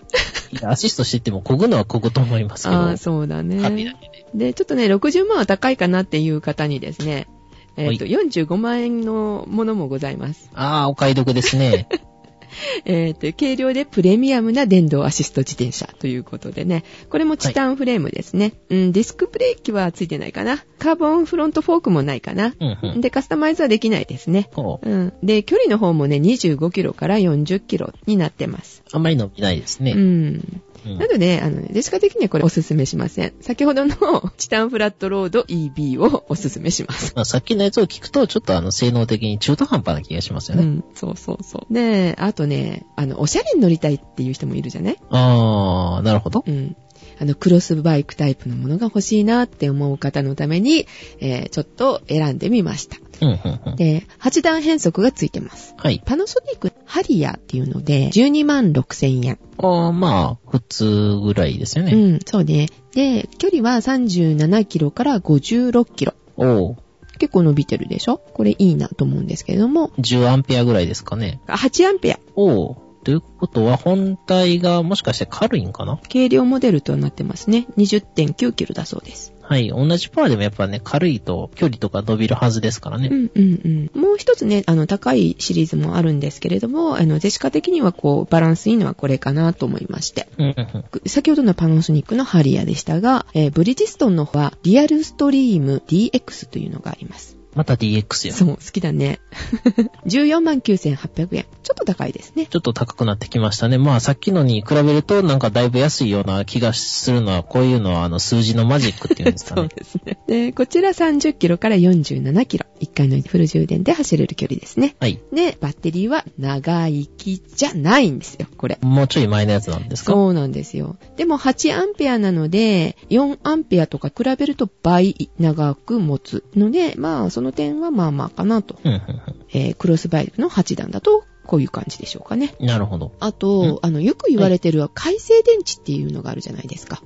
[0.60, 2.76] や、アシストしてても漕ぐのは漕ぐと思いますけど。
[2.76, 3.60] ああ、そうだね。
[3.60, 4.46] 紙だけで。
[4.46, 7.28] で、ちょっとね、60万は高いかなっていう方にですね、
[7.76, 10.50] えっ、と、は45万円のものもございます。
[10.54, 11.88] ああ、お買い得ですね。
[12.84, 18.54] えっ、と、軽量でプレミアムな電動アシスト自転車ということでね、これもチタンフレームですね。
[18.68, 20.64] うん、ディスクブレーキはついてないかな。
[20.78, 22.54] カーボンフロントフォークもないかな。
[22.58, 23.00] うんうん。
[23.00, 24.48] で、カスタマイズはできないですね。
[24.82, 25.12] うん。
[25.22, 28.82] で、距離の方もね、25キロから40キロになってます。
[28.92, 29.92] あんまり伸びないですね。
[29.92, 30.62] うん。
[30.86, 33.32] うんなので、あの、デシカ的にはこれおすすめしません。
[33.40, 37.12] 先ほどのチタンフラットロード EB をおすすめします。
[37.16, 40.62] まあ、さっきのやつを聞くと、ちょっとあの、性能的に中途半端な気がしますよね。
[40.62, 41.74] うん、そうそうそう。
[41.74, 44.96] で、あとね、あの、おしゃれに乗りたいっていう人もいるじゃない？
[45.10, 46.44] ああ、なるほど。
[46.46, 46.76] うん。
[47.18, 50.86] あの、クロスバイクタイプのものが欲しいなって思う方のために、
[51.20, 52.96] えーちょっと選んでみました。
[53.20, 53.76] うん、うん、うん。
[53.76, 55.74] で、8段変速がついてます。
[55.76, 56.02] はい。
[56.04, 59.38] パナソニックハリアーっていうので、12万6千円。
[59.58, 61.92] ああ、まあ、普通ぐらいですよね。
[61.92, 62.68] うん、そうね。
[62.92, 66.14] で、距離は37キロから56キロ。
[66.36, 66.76] おう
[67.18, 68.18] 結構伸びてるでしょ？
[68.18, 71.40] これいいなと思うんですけれども、10アンペアぐらいですかね。
[71.46, 72.18] あ8アンペア。
[72.34, 76.00] おうということは、本体がもしかして軽いんかな？
[76.12, 77.66] 軽量モデルとなってますね。
[77.76, 79.33] 20.9キロだそうです。
[79.46, 79.68] はい。
[79.68, 83.08] 同じパワーでもやっぱね、軽いと距離とか伸びるはずですからね。
[83.10, 84.00] うんうんうん。
[84.00, 90.28] もう一つね、あの、高いシリーズもあるんですけれども、あの、ジェシカ的にはこう、バランスいいのはこれかなと思いまして。
[90.38, 91.08] うんうんうん。
[91.08, 97.36] 先ほどのパナソニックのハリアでしたが、えーブリヂストンの方は、リアルストリーム DX というのがあります。
[97.54, 98.36] また DX やん。
[98.36, 99.20] そう、好きだね。
[100.06, 101.46] 14万9800円。
[101.62, 102.46] ちょっと高いですね。
[102.46, 103.78] ちょっと高くなってきましたね。
[103.78, 109.70] まあさっきのに比べるとなんかだいぶ安いような気がするのは、こういうのはあの数字のマジックっていうんですか そうね。
[109.76, 110.18] ですね。
[110.26, 112.66] で、こちら30キロから47キロ。
[112.80, 114.96] 1回のフル充電で走れる距離ですね。
[115.00, 115.18] はい。
[115.32, 118.78] で、バッテリーは長生きじゃないんですよ、これ。
[118.82, 120.12] もうちょい前のやつなんですか？
[120.12, 120.96] そうなんですよ。
[121.16, 128.78] でも8アンペアなので、4アンペアとか比べると倍長く持つので、まあその点はまあまあかなと。
[128.84, 129.02] うんうん
[129.50, 132.54] えークロスバイクの8段だと、こういう感じでしょうかね。
[132.58, 132.66] うん。
[132.66, 133.12] なるほど。
[133.20, 137.02] あと、あの、よく言われてる海星電池っていうのがあるじゃないですか。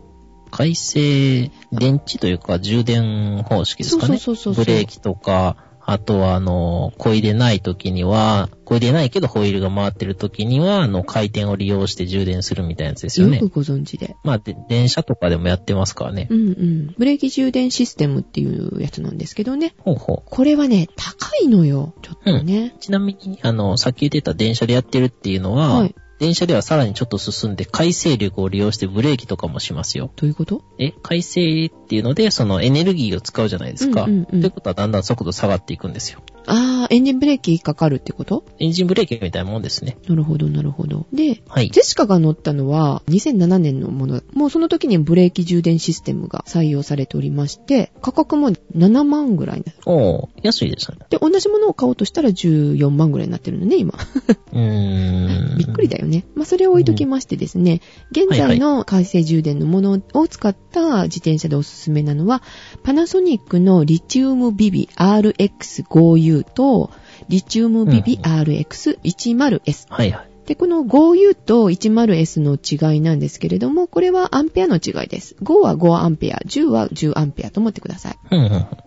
[0.51, 4.19] 回生電池というか充電方式ですかね。
[4.19, 5.57] そうそうそうそうブレーキとか、
[5.91, 13.55] あとはあの、漕いでない時には、漕いでないけどホイールが回ってる時には、あの、回転を利用して充電するみたいなやつですよねよく。
[13.55, 14.15] ご存知で。
[14.23, 16.35] まあ、で電車とかでもやってますからねう。
[16.35, 16.95] んうん。
[16.99, 19.75] ブレーキ充電システムっていうやつなんですけどね。
[19.79, 20.31] ほうほう。
[20.31, 21.95] これはね、高いのよ。
[22.03, 22.77] ちょっとね。
[22.81, 30.11] ちなみに、あの、さっき言ってた電車でやってるっていうのは、はい電車ではさらにちょっと進んで、回生力を利用してブレーキとかもしますよ。
[30.17, 30.63] どういうこと？
[30.79, 34.05] え、回生っていうので、そのエネルギーを使うじゃないですか。
[34.05, 36.21] うんうんうんということはだんだん速度下がっていくんですよ。
[36.51, 38.45] あー、エンジンブレーキかかるってこと？
[38.59, 39.99] エンジンブレーキみたいなもんですね。
[40.09, 41.07] なるほど、なるほど。
[41.13, 41.71] で、はい。
[41.71, 44.23] ジェシカが乗ったのは2007年のもの。
[44.33, 49.65] もうその時にブレーキ充電システムが採用されておりまして、価格も7万ぐらい。
[49.85, 50.99] おー、安いですね。
[51.11, 53.95] で、同じものを買おうとしたら14万ぐらいになってるのね、今。
[54.53, 55.59] うーん。
[55.59, 56.25] びっくりだよね。
[56.35, 57.81] まあ、それを置いときましてですね、
[58.11, 62.43] 現在の回生充電のものを使った自転車でおすすめなのは、
[62.83, 66.91] パナソニックのリチウムビビ RX5U と、
[67.29, 69.87] リチウムビビ RX10S。
[69.89, 70.29] はいはい。
[70.49, 75.37] で、この 5U と 10S の違いなんですけれども、これはアンペアの違いです。
[75.43, 78.19] 5は5アンペア、10は10アンペアと思ってください。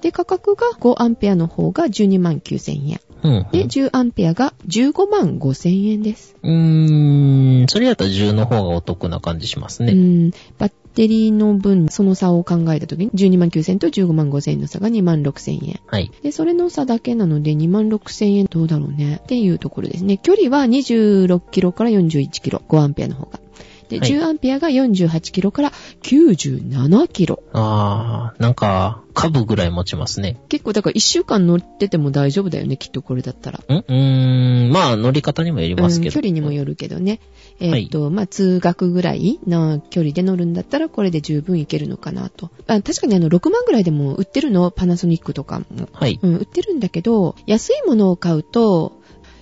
[0.01, 2.99] で、価格が5アンペアの方が12万9000円。
[3.51, 6.35] で、10アンペアが15万5000円です。
[6.41, 6.51] うん。
[6.51, 9.93] うーん、それやったら10の方がお得な感じしますね。
[9.93, 15.79] うん、バッテリーの分、その差を考えたときに、12万9000と15万5000円の差が2万6000円。
[15.87, 16.11] はい。
[16.21, 19.19] で、それの差だけなので、2万6000円どうだろうね。
[19.23, 20.17] っていうところですね。
[20.17, 23.39] 距離は26キロから41キロ、5アンペアの方が。
[23.91, 25.71] で、はい10アンペアが48キロから
[26.03, 27.43] 97キロ。
[27.53, 30.39] あー、なんか、株ぐらい持ちますね。
[30.47, 33.59] 結構、だから1週間乗ってても大丈夫だよね、きっとこれだったら。
[33.59, 36.07] んうーん、まあ、乗り方にもよりますけど。
[36.07, 37.19] うん距離にもよるけどね。
[37.61, 42.49] えーっと、まあ、通学ぐらいの距離で乗るんだったら、これで十分いけるのかなと。
[42.67, 45.65] あ確かにあの、6万ぐらいでも売ってるの、パナソニックとかも。
[45.93, 46.19] はい。
[46.21, 49.01] うん、売ってるんだけど、安いものを買うと、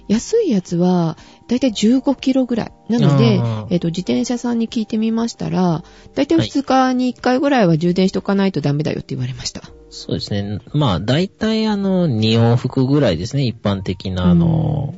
[0.10, 2.72] 安いやつは、だいたい15キロぐらい。
[2.90, 5.84] なのでえっ、と、自転車さんに聞いてみましたら、
[6.16, 9.62] だいたい2日に1回ぐらいは充電しとかないとダメだよって言われました。
[9.92, 10.60] そうですね。
[10.74, 13.46] まあ、大体あの、2往復ぐらいですね。
[13.46, 14.96] 一般的な、あの、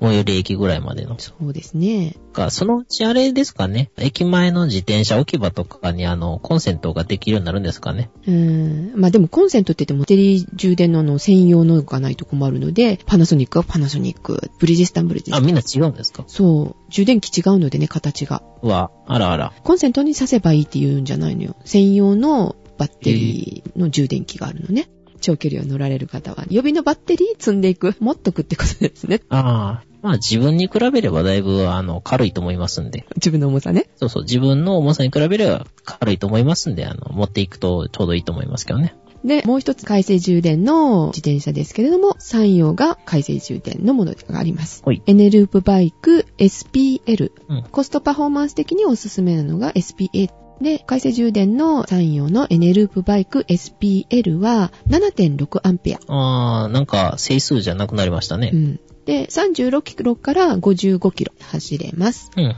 [0.00, 1.18] 最寄り駅ぐらいまでの。
[1.18, 2.14] そうですね。
[2.32, 3.90] か、そのうちあれですかね。
[3.96, 8.10] 駅前の自転車置き場とかにあの、コンセントができるようになるんですかね。
[8.26, 9.00] うーん。
[9.00, 15.46] まあでもコンセントって言っても、テリー充電のあの専用のがないと困るので、パナソニックはパナソニック、ブリヂスタンブリヂスタあ、ン。
[15.46, 16.24] みんな違うんですか？
[16.26, 16.90] そう。
[16.90, 18.42] 充電器違うのでね、形が。
[18.62, 19.52] うわ、あらあら。
[19.64, 21.56] コンセントに挿せばいいって言うんじゃないのよ。
[21.64, 24.90] 専用のバッテリーの充電器があるのね。
[25.26, 27.96] 長距離を乗られる方は、予備のバッテリー積んでいく。
[28.00, 29.22] 持っとくってことですね。
[29.28, 33.06] ああ、まあ自分に比べればだいぶあの、軽いと思いますんで。
[33.16, 33.88] 自分の重さね。
[33.96, 38.94] そうそう、自分の重さに比べれば軽いと思いますんで、あの、持っていくとちょうどいいと思いますけどね。
[39.24, 44.82] で、もう一つ回生充電の自転車ですけれども、山陽が回生充電のものがあります。
[44.84, 45.02] ほい。
[45.06, 47.32] エネループバイク SPL。
[47.48, 47.64] うん。
[47.72, 50.45] コストパフォーマンス的におすすめなのが SPA。
[50.60, 56.12] で、回生充電の山陽のエネループバイク SPL は7.6アンペア。
[56.12, 58.56] ああ、なんか、整数じゃなくなりましたねう。
[58.56, 58.80] ん。
[59.04, 62.30] で、36キロから55キロ走れます。
[62.36, 62.54] うん、うん、う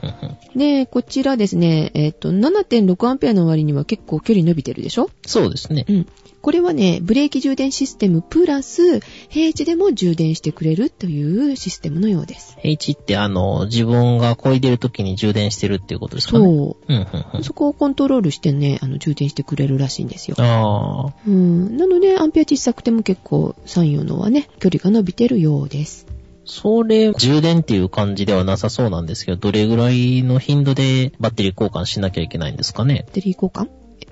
[0.57, 0.59] ん。
[0.59, 5.11] で、こちらですね、えっ、と、7.6アンペアの割には結構距離伸びてるでしょ？
[5.27, 5.85] そうですね。
[5.89, 6.07] うん。
[6.41, 12.57] これはね、ブレーキ充電システムプラス、平地でも充電してくれるというシステムのようです。
[12.63, 16.45] H ってあの、自分が漕いでる時に充電してるっていうことですかね？
[16.45, 17.45] そうん、うん、うんう。。
[17.45, 20.37] そこをコントロールしてね、あの、充電してくれるらしいんですよ。
[20.39, 21.77] ああ、うん。
[21.77, 26.07] なので、アンペア小さくても結構、3用のはね、距離が伸びてるようです。
[26.45, 33.05] それ、充電っていう感じではなさそうなんですけど、どれぐらいの頻度でバッテリー交換しなきゃいけないんですかね？
[33.07, 33.69] バッテリー交換？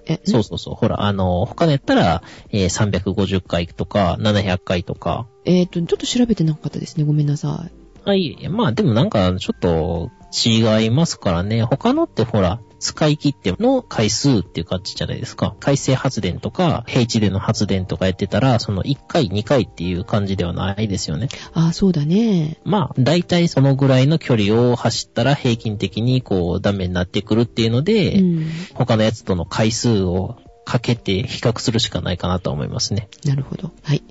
[0.06, 0.74] え、そうそうそう。
[0.74, 5.26] ほら、あの、他のやったら、えー350回とか、700回とか。
[5.44, 7.04] えっ、と、ちょっと調べてなかったですね。
[7.04, 8.08] ごめんなさい。
[8.08, 8.48] はい。
[8.48, 11.62] まあでもなんか、ちょっと違いますからね。
[11.64, 15.54] 他のってほら、使い切っての回数っていう感じじゃないですか。
[15.60, 21.28] 海水発電とか、平地での発電とかやってたら、その1回、2回っていう感じではないですよね。
[21.52, 22.58] ああ、そうだね。
[22.64, 28.46] まあ、大体そのぐらいの距離を走ったら平均的にこう、ダメになってくるっていうので、うん。
[28.74, 33.08] 他のやつとの回数をかけて比較するしかないかなと思いますね。
[33.24, 33.70] なるほど。
[33.82, 34.02] はい。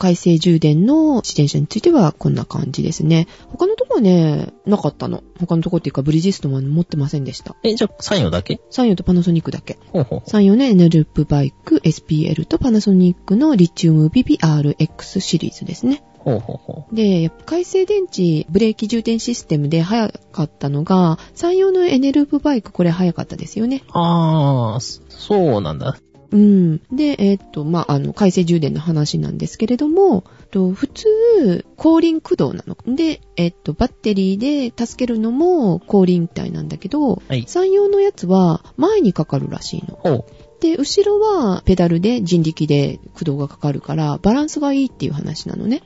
[0.00, 3.28] 海星充電の自転車についてはこんな感じですね。
[3.48, 5.22] 他のとこはね、なかったの。
[5.38, 7.54] 他のとこっていうかブリヂストンは持ってませんでした。
[7.62, 8.60] え、じゃあ、3用だけ？
[8.70, 9.78] サンヨとパナソニックだけ。
[9.92, 10.30] ほうほうほう。
[10.30, 16.02] サンヨのエネループバイク SPL とパナソニックのリチウム BBRX シリーズですね。
[16.18, 23.82] ほうほうほで、やっぱ海星電池ブレーキ充電システムで早かったのが、山陽のエネループバイクこれ早かったですよね。
[23.86, 23.90] う。
[23.92, 25.98] あー、そそうなんだ。
[26.32, 26.78] うん。
[26.92, 32.76] で、えーっと、まあ、あの、海星充電の話なんですけれども、と普通、後輪駆動なの。
[32.94, 37.44] で、えーっと、バッテリーで助けるのも後輪体なんだけど、はい。
[37.46, 40.24] 山陽のやつは前にかかるらしいの。
[40.60, 45.82] で、後ろはペダルで人力で駆動がかかるから、バランスがいいっていう話なのね。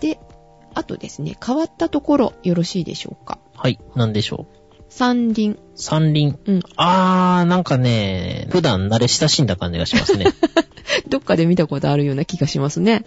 [0.00, 0.18] で、
[0.74, 3.38] あとですね、変わったところ、よろしいでしょうか。
[3.54, 3.78] はい。
[3.96, 4.59] なんでしょう。
[4.90, 5.56] 三輪。
[5.76, 6.36] 三輪。
[6.44, 6.60] うん。
[6.76, 10.26] あー、なんかね、普段慣れ親しんだ感じがしますね。
[11.08, 13.06] どっかで見たことあるような気がしますね。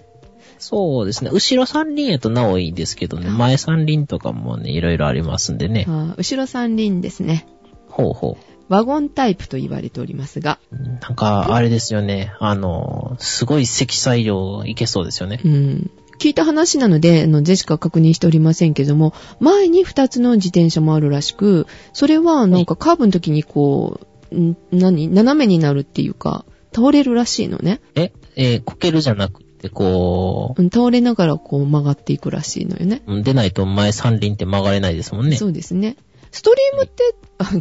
[0.57, 1.29] そうですね。
[1.31, 5.85] 後ろ三輪やとなおいいですけどね、前三輪とかもね、いろいろありますんでね。
[5.87, 7.45] あー後ろ三輪ですね。
[7.89, 8.37] ほうほ
[8.69, 10.59] ワゴンタイプと言われておりますが。
[10.71, 10.75] う。
[10.77, 12.33] なんか、あれですよね。
[12.39, 15.41] あの、すごい積載量いけそうですよね。
[15.43, 15.91] うん。
[16.23, 23.99] 聞いた話なので、あの、ジェシカ確認しておりませんけども、前に2つの自転車もあるらしく、それはなんかカーブの時にこ
[24.31, 27.81] う、ん何斜めになるっていうか、倒れるらしいのね。
[27.95, 33.01] え、えーこけるじゃなくて、こうん倒れながらこう曲がっていくらしいのよね。
[33.05, 35.35] う、出ないと前三輪って曲がれないですもんね。
[35.35, 35.97] そうですね。
[36.31, 37.51] ストリームって、あ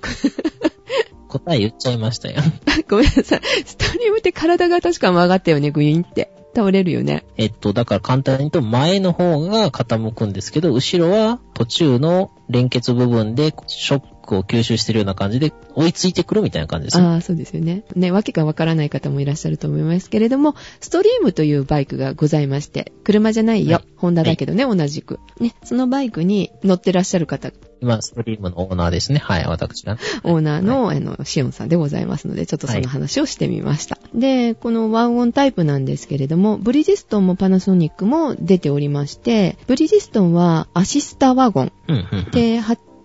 [1.26, 2.42] 答え言っちゃいましたよ。
[2.88, 3.40] ごめんなさい。
[3.64, 6.30] ストリームって体が確か曲がったよね、グイーンって。
[6.54, 7.24] 倒れるよね。
[7.36, 17.06] えっと、だから簡単に言うと前の方が傾くんですけど、後ろは途中の連結部分でショックを吸収してるような感じで追いついてくるみたいな感じですね。
[17.06, 17.84] ああ、そうですよね。
[17.94, 23.74] ね、わけがわからない方もいらっしゃると思いますけれども、ストリームというバイクがございまして、車じゃないよ。
[23.76, 25.20] はいホンダだけどね、同じく。
[25.38, 29.20] ね、そのバイクに乗ってらっしゃる方、今、ストリームのオーナーですね。
[29.20, 29.96] はい、私が。
[30.24, 33.98] オーナーの、あの、シオンさんでございますので、ちょっとその話をしてみました。
[34.12, 42.30] で、このワゴンタイプなんですけれども、ブリヂストンもパナソニックも出ておりまして、ブリヂストンはアシスタワゴンうん、うんうん。
[42.32, 42.60] で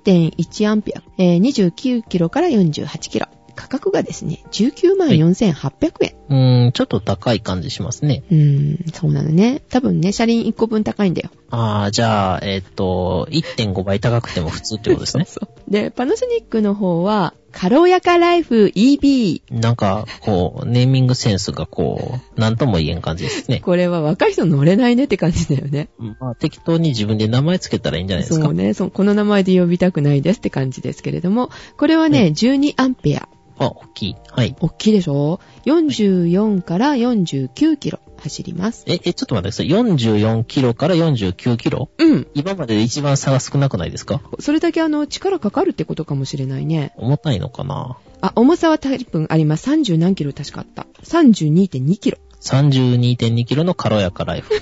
[0.07, 3.27] 8.1アンペア、えー29キロから48キロ。
[3.55, 6.15] 価格がですね、19万4800円。
[6.29, 8.23] うーん、ちょっと高い感じしますね。
[8.31, 9.63] うーん、そうなのね。
[9.69, 11.31] 多分ね、車輪1個分高いんだよ。
[11.49, 15.25] あー、じゃあ、えっと、1.5倍高くても普通ってことですね。
[15.29, 15.71] そう。
[15.71, 19.41] で、パナソニックの方は、軽やかライフ EB。
[19.49, 23.61] なんか、こう、ネーミングセンスがこう、なんとも言えん感じですね。
[23.61, 25.89] これは若い人乗れないねって感じだよね。
[26.19, 28.45] まあ、適当に自分で名前つけたらいいんじゃないですか。
[28.45, 28.91] そうねそう。
[28.91, 33.29] この名前で呼びたくないですって感じですけれども、これはね、う12アンペア。
[33.57, 34.15] あ、大きい。
[34.29, 34.55] はい。
[34.59, 38.83] 大きいでしょ ?44 から49キロ走ります。
[38.87, 39.67] え、え、ちょっと待ってください。
[39.67, 41.89] 44キロから49キロ？
[41.97, 42.27] うん。
[42.33, 44.21] 今までで一番差が少なくないですか？
[44.39, 46.93] それだけあの、力かかるってことかもしれないね。
[46.97, 47.97] 重たいのかな？
[48.21, 49.69] あ、重さは多分あります。
[49.69, 50.87] 30何キロ確かあった。
[51.03, 52.17] 32.2キロ。
[52.41, 54.53] 32.2キロの軽やかライフ。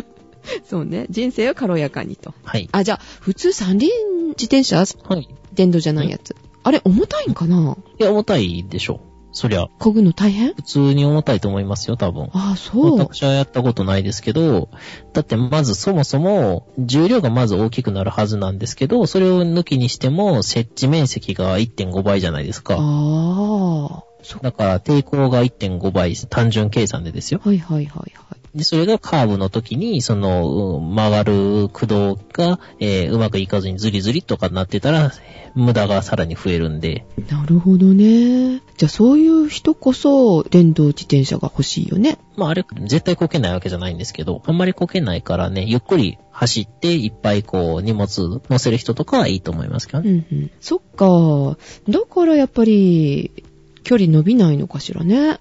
[0.64, 1.06] そうね。
[1.10, 2.34] 人生を軽やかにと。
[2.44, 2.68] はい。
[2.72, 3.88] あ、じゃあ、普通三輪
[4.30, 4.78] 自転車？
[4.78, 4.84] は
[5.16, 5.28] い。
[5.54, 6.34] 電動じゃないやつ。
[6.62, 7.76] あれ、重たいんかな？
[7.98, 9.00] いや、重たいでしょ。
[9.34, 10.54] そりゃ、漕ぐの大変？
[10.54, 12.30] 普通に重たいと思いますよ、多分。
[12.32, 12.98] ああ、そう。
[12.98, 14.68] 私はやったことないですけど、
[15.12, 22.76] だってまずそもそも重量がまず大きくなるはずなんですけど、それを抜きにしても設置面積が1.5倍じゃないですか。
[22.78, 24.04] ああ。
[24.22, 27.40] そだから抵抗が1.5倍、単純計算でですよ。
[27.44, 28.43] はいはいはいはい。
[28.54, 35.12] で、それがカーブの時に、その、うん曲がる駆動が、えーうまくいかずにズリズリとかなってたら、
[35.54, 38.60] 無駄がさらに増えるんで、なるほどね。
[38.76, 42.18] じゃあそういう人こそ電動自転車が欲しいよね。
[42.36, 50.26] まああれ、絶対こけないわけじゃないんですけど、あんまりこけないからね、ゆっくり走っていっぱいこう荷物乗せる人とかはいいと思いますけどね。
[50.30, 50.50] うんうん。
[50.60, 51.56] そっか。
[51.88, 53.44] だからやっぱり、
[53.84, 55.38] 距離伸びないのかしらね。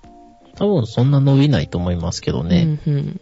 [0.55, 2.79] 多分そんな伸びないと思いますけどね。
[2.85, 3.21] うんうん。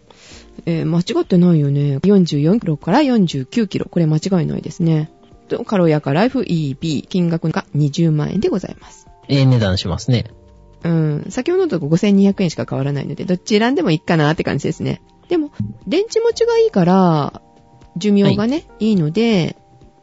[0.65, 1.97] えー間違ってないよね。
[1.97, 3.87] 44キロから49キロ。
[3.89, 5.11] これ間違いないですね。
[5.47, 7.07] と軽やかライフ EB。
[7.07, 9.07] 金額が20万円でございます。
[9.27, 10.25] ええ値段しますね。
[10.83, 11.25] うん。
[11.29, 15.01] 先ほどのと5200円しか変わらないので、どっち選んでもいいかなって感じですね。
[15.29, 15.51] でも、
[15.87, 17.41] 電池持ちがいいから、
[17.97, 19.57] 寿命がね、い、いので、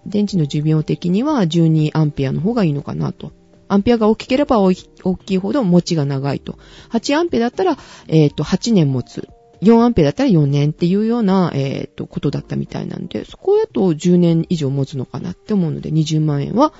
[0.06, 3.32] 電池の寿命的には12アンペアの方がいいのかなと。
[3.68, 6.58] アンペアが大きければ大きいほど持ちが長いと。
[6.90, 7.76] 8アンペアだったら、
[8.08, 9.28] えっ、と、8年持つ。
[9.62, 16.72] 4アンペアだったら4年っていうような、えっ、と、ことだったみたいなんで、そこだと10年以上持つのかなって思うので、20万円は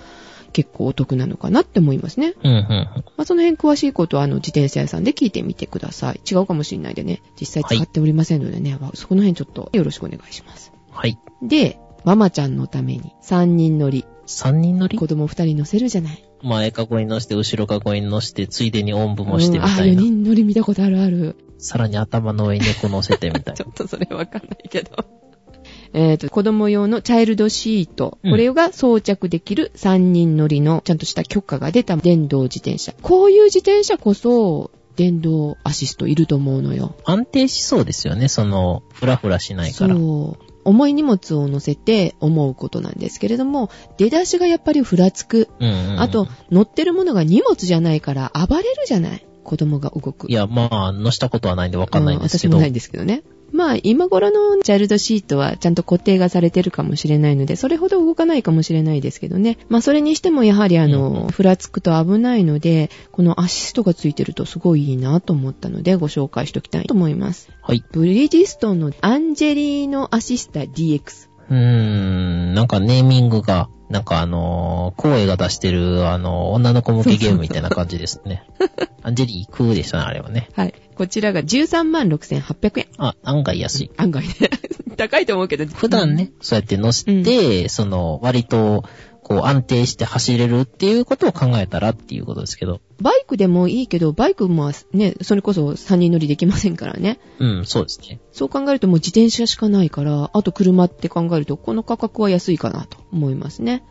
[0.52, 2.34] 結構お得なのかなって思いますね。
[2.42, 2.88] うん、うん。
[3.16, 6.20] まあ、その辺詳しいことは、あの、自転車屋さんで聞いてみてください。
[6.30, 10.72] 違うかもしれないでね、実際使っておりませんのでね、まあそこの辺ちょっとよろしくお願いします。
[10.90, 11.18] はい。
[11.42, 14.98] で、ママちゃんのために3人乗り、3人乗り？
[14.98, 16.24] 子供2人乗せるじゃない。
[16.42, 20.02] 前かごに乗して、後ろかごに乗して、ついでにおんぶもしてみうんあ、4たいな。
[20.02, 21.36] 人乗り見たことあるある。
[21.58, 25.04] さらに頭の上に猫乗せてみたい ちょっとそれわかんないけど。
[25.92, 28.18] えっと、子供用のチャイルドシート。
[28.22, 32.94] うんこれが装着できる3人乗りのちゃんとした許可が出た電動自転車。
[33.02, 36.96] こういう自転車こそ、電動アシストいると思うのよ。
[37.04, 39.94] 安定しそうですよね、その、ふらふらしないから。
[39.94, 40.47] そう。
[40.68, 45.48] 重い荷物を乗せて思うことなんですけれども、出だしがやっぱりふらつく。
[45.60, 49.26] うんうんうんあと、、乗ってるものが荷物じゃないから暴れるじゃない？
[49.44, 50.30] 子供が動く。
[50.30, 52.56] いや、まあ、乗したことはないんでわかんないんですけど。
[52.56, 53.22] うん私もないんですけどね。
[53.52, 59.58] まあ、今頃のチャイルドシートはちゃんと固定がされてるかもしれないので、それほど動かないかもしれないですけどね。
[59.68, 67.50] まあ、それにしてもやはりあの、ふらつくと危ないので、このアシストがついてるとすごいいいなと思ったので、ご紹介しておきたいと思います。
[67.62, 67.82] はい。
[67.92, 71.28] ブリヂストンのアンジェリーノアシスタ DX。
[71.50, 78.44] うーん、なんかネーミングが、なんかあのー、声が出してる、あのー、女の子向けゲームみたいな感じですね。
[79.02, 80.48] アンジェリークーでしたね、あれはね。
[80.54, 80.74] はい。
[80.94, 82.86] こちらが13万6800円。
[82.98, 83.90] あ、案外安い。
[83.96, 84.34] 案外ね。
[84.96, 85.64] 高いと思うけど。
[85.66, 88.84] 普段ね、そうやって乗せて、その、割と、
[89.28, 92.80] こう、安定して走れるっていうことを考えたらっていうことですけど。
[93.02, 97.20] バイクでもいいけど、バイクもね、それこそ3人乗りできませんからね。
[97.38, 98.20] うん、そうですね。
[98.32, 103.84] そう考えるともう自転車しかないから、あと車って考えると、この価格は安いかなと思いますね。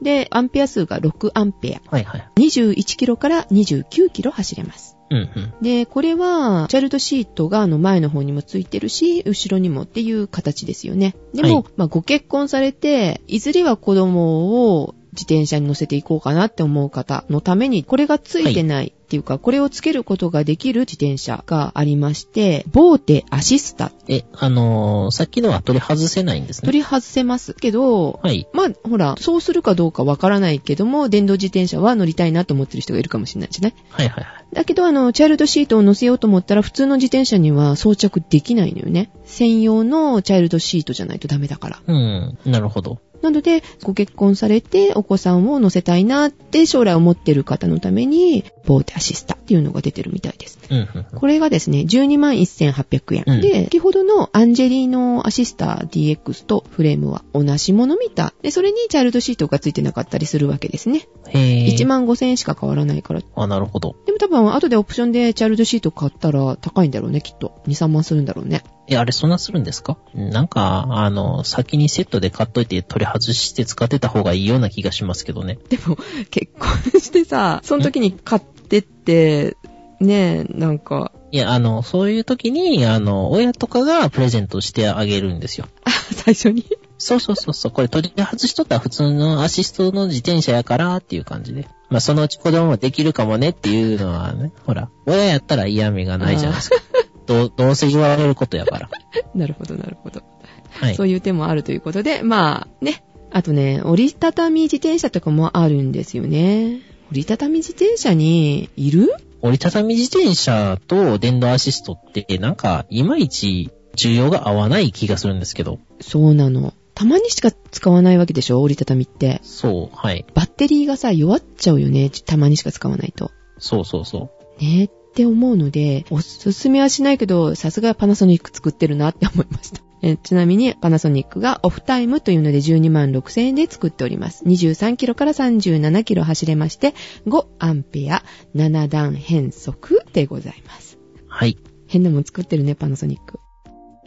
[0.00, 1.90] で、アンペア数が6アンペア。
[1.90, 2.28] はいはい。
[2.36, 4.93] 21キロから29キロ走れます。
[5.10, 5.54] うんうん。
[5.62, 11.14] で、これは、チャイルドシートがあの前の方にもついてるし、後ろにもっていう形ですよね。
[11.34, 23.92] でも、はいまあご結婚されて、いずれは子供を自転車に乗せていこうかなって思う方のために、これがついてないっていうか、これをつけることができる自転車がありまして、ボーテアシスタ。
[24.08, 26.66] え、あのー、さっきのは取り外せないんですね。
[26.66, 28.46] 取り外せますけど、はい。
[28.52, 33.74] まあ、ほら、そうするかどうかわからないけども、電動自転車は乗りたいなと思ってる人がいるかもしれないじゃない？
[33.90, 34.44] はいはいはい。
[34.54, 39.10] だけど、あの、チャイルドシートを乗せようと思ったら、普通の自転車には装着できないのよね。
[39.24, 41.82] 専用のチャイルドシートじゃないとダメだから。
[41.86, 43.00] うん、なるほど。
[43.24, 50.58] なので、ご結婚されて、お子さんを乗せたいなって将来思ってる方のために、ボーテアシスタっていうのが出てるみたいです。
[50.70, 51.06] うん、うん。
[51.18, 53.24] これがですね、12万1800円。
[53.26, 58.42] うんで、先ほどのアンジェリーノアシスタ DX とフレームは同じものみたい。
[58.42, 61.08] で、それにチャイルドシートがついてなかったりするわけですね。
[61.28, 61.74] へぇー。
[61.74, 63.22] 1万5000円しか変わらないから。
[63.36, 63.96] あ、なるほど。
[64.04, 67.62] でも多分後でオプションでチャイルドシート買ったら高いんだろうね、きっと。
[67.66, 68.62] 2、3万するんだろうね。
[68.88, 69.96] え、あれそんなするんですか？
[70.14, 75.58] なんか、あの、先にセットで買っといて取り外して使ってた方がいいような気がしますけどね。
[75.68, 75.96] でも、
[76.30, 79.56] 結婚してさ、その時に買ってって、
[80.00, 85.66] ねえ、なんか、いや、あの、そういう時に、あの、親とかがプレゼントしてあげるんですよ。
[85.84, 86.64] あ、最初に？
[86.98, 91.66] そうそうそうそう、これ取り外しとったら普通のアシストの自転車やからっていう感じで。
[91.90, 96.76] まあ、そのうち子供もできるかもねっていうのはね、ほら、親やったら嫌味がないじゃないですか。
[97.26, 98.90] どう、どうせ言われることやから。
[99.34, 100.22] なるほど、なるほど。
[100.70, 101.04] はいそ。
[101.04, 103.04] ういう手もあるということで、まあ、ね。
[103.30, 106.80] あとね、折りたたみ自転車とかもあるんですよね。
[107.10, 109.12] 折りたたみ自転車に、いる？
[109.42, 115.78] 折りたたみ自転車と電動アシストって、なんか、いまいち需要が合わない気がするんですけど。
[116.00, 116.72] そうなの。
[116.94, 118.62] たまにしか使わないわけでしょ？
[118.62, 119.40] 折りたたみって。
[119.42, 120.24] そう、はい。
[120.34, 122.08] バッテリーがさ、弱っちゃうよね。
[122.24, 123.32] たまにしか使わないと。
[123.58, 124.64] そうそうそう。
[124.64, 129.80] ねって思うので、おすすめはしないけど、さすがパナソニック作ってるなって思いました。
[130.02, 134.42] えちなみに、パナソニックがオフタイムというので12万6000円で作っております。
[134.44, 136.94] 23キロから37キロ走れまして、
[137.28, 138.24] 5アンペア、
[138.56, 140.98] 7段変速でございます。
[141.28, 141.58] はい。
[141.86, 143.38] 変なもん作ってるね、パナソニック。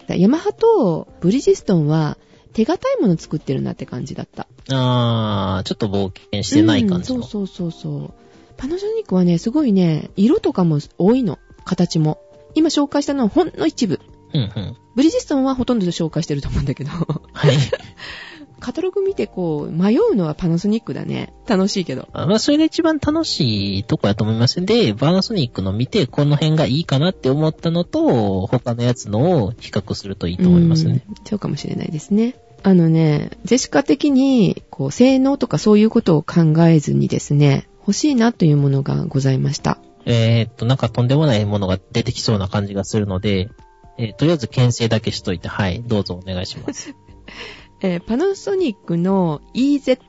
[0.09, 2.17] ヤマハとブリヂストンは
[2.51, 4.47] 手堅いもの作ってるなって感じだった。
[4.71, 7.19] あー、ちょっと冒険してない感じの。
[7.19, 8.26] うんそうそうそうそう。
[8.57, 11.39] パナソニックはね、すごいね、色とかも多いの。
[11.67, 12.19] 形も。
[12.55, 13.99] 今紹介したのはほんの一部。
[14.33, 14.77] うんうん。
[14.95, 16.89] ブリヂストンはほとんど紹介してると思うんだけど。
[16.89, 17.57] はい。
[18.59, 21.31] カタログ見てこう、迷うのはパナソニックだね。
[21.45, 22.07] 楽しいけど。
[22.11, 31.03] まあ、それが一番楽しいとこやと思いますんで、パナソニックの見て、この辺がいいかなって思ったのと、他のやつのを比較するといいと思いますね。
[31.07, 32.35] うんそうかもしれないですね。
[32.63, 39.77] あのね、ジェシカ的に、こう、性能とかそういうことを考えずにですね、欲しいなというものがございました。
[40.05, 43.49] えーっと、なんかとんでもないものが出てきそうな感じがするので、
[43.97, 46.93] えーとりあえず牽制だけしといて、はい、どうぞお願いします。
[47.81, 49.99] えーパナソニックの EZ。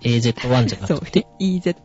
[0.00, 1.76] AZ1 じゃなそうくて、、EZ。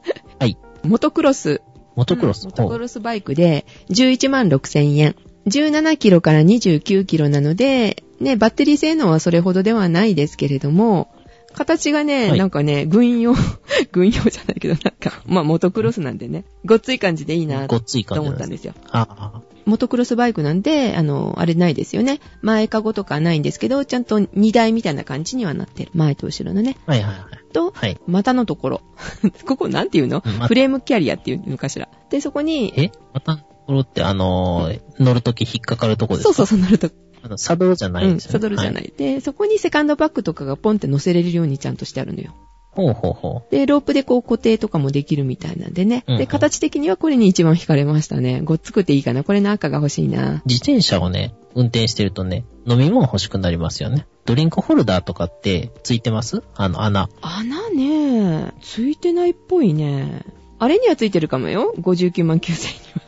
[0.40, 0.56] はい。
[0.84, 1.60] モトクロス。
[1.96, 2.44] モトクロス？
[2.44, 5.16] うんモトクロスバイクで11万6千円。
[5.46, 11.13] 17キロから29キロなので、ね、バッテリー性能はそれほどではないですけれども、
[11.54, 13.34] 形がね、はいなんかね、軍用、
[13.92, 18.38] 軍用じゃないけど、なんか、まあ、モトクロスなんでね、ごっつい感じでいいなとごっつい感じ思なんで。
[18.38, 18.74] ったんですすよ。
[18.90, 22.20] ああ、モトクロスバイクなんで、あの、あれないですよね。
[22.42, 25.90] 前かごとかないんですけど、ちゃんと荷台みたいな感じにはなってる。
[25.94, 26.76] 前と後ろのね。
[26.86, 27.52] はいはいはい。
[27.52, 27.98] と、はい。
[28.06, 28.80] 股のところ。
[29.46, 30.22] ここなんていうの？
[30.24, 31.88] うんまフレームキャリアっていうのかしら。
[32.10, 32.90] で、そこに、え？
[33.12, 33.36] また、
[33.66, 36.34] これってあのー乗るとき引っかかるとこですか？
[36.34, 36.90] そうそうそう乗ると、
[37.24, 38.32] あの、サドルじゃないうんん、ですよね。。
[38.32, 38.98] サドルじゃないい。
[38.98, 42.34] で、そこにセカンドバッグとかがポンって乗せれるようにちゃんとしてあるのよ。
[42.72, 46.04] ほうほうほで、ロープでこう固定とかもできるみたいなんでね。
[46.06, 48.42] うんうんで、形的にはこれに一番惹かれましたね。
[48.42, 49.24] ごっつくていいかな。
[49.24, 50.34] これの赤が欲しいな。
[50.34, 50.42] う。
[50.44, 54.06] 自転車をね、運転してるとね、飲み物欲しくなりますよね。
[54.26, 56.42] ドリンクホルダーとかってついてます？
[56.56, 57.08] あの穴。
[57.22, 60.22] 穴ね、ついてないっぽいね。
[60.58, 61.74] あれにはついてるかもよ。
[61.78, 62.50] 59万9000
[62.82, 63.04] には。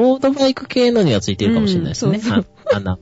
[0.00, 2.16] ロードバイク系のにはついてるかもしれないですね。
[2.16, 2.98] うんそうあ穴。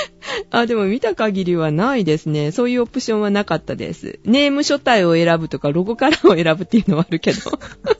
[0.50, 2.52] あ、でも見た限りはないですね。
[2.52, 4.18] そういうオプションはなかったです。
[4.24, 7.38] ネーム書体を選ぶとか、ロゴカラーを選ぶっていうのはあるけど。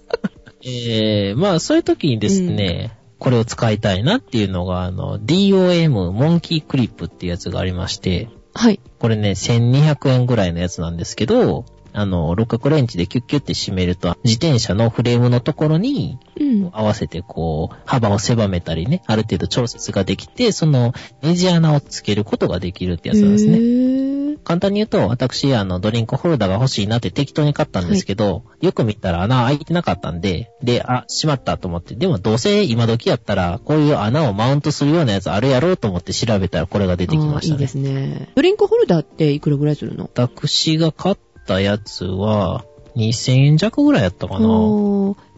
[0.63, 8.81] えー、まあそういう時にですね、これを使いたいなっていうのが、あの、DOM モンキークリップっていうやつがありまして、はい。
[8.99, 11.65] これね、1200円ぐらいのやつなんですけど、
[11.95, 16.71] あの、六角レンチでキュッキュッって締めると、自転車のフレームのところにうん。
[16.73, 20.93] 合わせてこう、幅を狭めたりね、ある程度調節ができて、その
[21.23, 24.37] ネジ穴をつけることができるってやつなんですね。
[24.43, 37.55] 簡単に言うと、私、あの、ドリンクホルダーが欲しいなって適当に買ったんですけど、よく見たら穴開いてなかったんで、で、あ、しまったと思って、でもどうせ今時やったら、こういう穴をマウントするようなやつあるやろうと思って調べたらこれが出てきましたね。
[37.55, 38.33] いいですね。
[38.35, 40.05] ドリンクホルダーっていくらぐらいするの？
[40.05, 41.17] 私が買っ
[41.47, 42.65] たやつは、
[42.97, 44.49] 2000円弱ぐらいやったかな。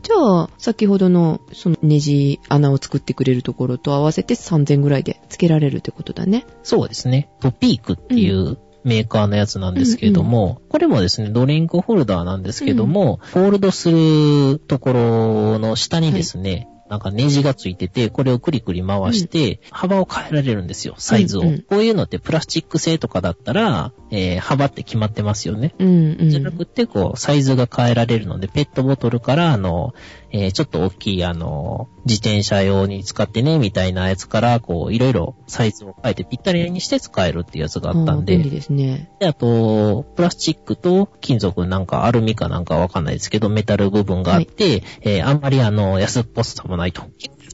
[0.03, 6.47] じゃあ、先ほどの、そのネジ穴を作ってくれるところと合わせて3000ぐらいで付けられるってことだね。
[6.63, 7.29] そうですね。
[7.41, 21.41] トピークっていうメーカーのやつなんですけれども、これもですね、ドリンクホルダーなんですけども、フォールドするところの下にですね、なんかネジがついてて、これをクリクリ回して、幅を変えられるんですよ、サイズを。
[21.41, 25.74] うんうんこういうのってプラスチック製とかだったら、えー幅って決まってますよね。
[25.79, 26.31] うんうん。
[26.31, 29.95] じゃなくて、こう、サイズが変えられるので、ペットボトルから、あの、
[30.31, 39.11] えーちょっと大きい、あの、自転車用に使ってね、みたいなやつから、こう、いろいろサイズを変えてぴったりにして使えるっていうやつがあったんで、便利ですね。
[39.18, 47.03] で、あと、プラスチックと金属なんかアルミかなんかわかんないですけど、メタル部分があって、えーあんまりあの、安っぽさもないと。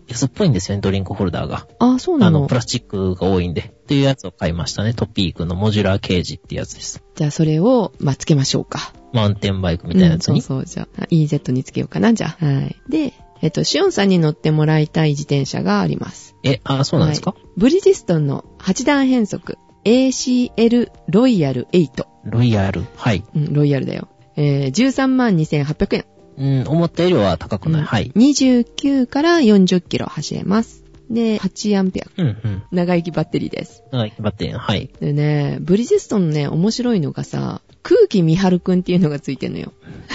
[0.08, 1.66] 安っぽいんですよね、ドリンクホルダーが。
[1.78, 2.54] あー、そうなあの、のプ。
[2.54, 3.60] ラスチックが多いんで。
[3.60, 4.94] っていうやつを買いましたね。
[4.94, 7.02] トピークのモジュラーケージってやつです。
[7.14, 8.92] じゃあ、それを、まあ、つけましょうか。
[9.12, 10.36] マウンテンバイクみたいなやつに。
[10.36, 12.44] うんそうそう、じゃあ、EZ につけようかな、じゃあ。
[12.44, 12.76] はい。
[12.88, 16.36] で、えっと、シオンさんに乗ってもらいたい自転車があります。
[16.44, 22.06] え、あ、そうなんですか、はいブリヂストンの8段変速 ACL ロイヤル8。
[22.24, 22.84] ロイヤル。
[22.96, 23.24] はい。
[23.34, 24.08] うん、ロイヤルだよ。
[24.36, 26.04] えー、13万2800円。
[26.38, 27.82] うん、思ったよりは高くない。
[27.82, 28.12] うんはい。
[28.14, 30.82] 29から40キロ走れます。
[31.10, 32.22] で、8アンペア。
[32.22, 32.62] うん、うん。
[32.70, 33.82] 長生きバッテリーです。
[33.92, 34.88] 長生きバッテリー、はい。
[35.00, 39.72] でね、ブリヂストンのね、面白いのがさ、空気見張るくんっていうのがついてんのよ。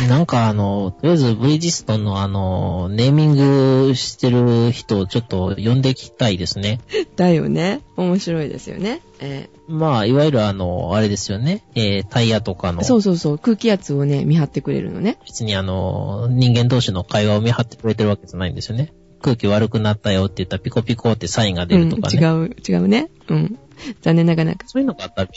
[0.07, 6.80] なんかあの、とりあえずブリヂストンのあの、ネーミングしてる人をちょっと呼んできたいですね。
[7.18, 7.82] だよね。
[7.97, 9.01] 面白いですよね。
[9.20, 11.63] えまあ、いわゆるあの、あれですよね。
[11.76, 15.18] えー、タイヤとかの、ーそうそうそう、空気圧をね、見張ってくれるのね。
[15.26, 18.93] 別にあの、人間同士の会話を見張ってくれてるわけじゃないんですよね。
[19.22, 22.18] 空気悪くなったよって言ったらピコピコってサインが出るとかね。
[22.18, 23.09] うん、違う、違うね。
[23.28, 23.59] うん。
[24.01, 24.65] 残念ながらなんか。
[24.68, 25.30] そういうのがあったら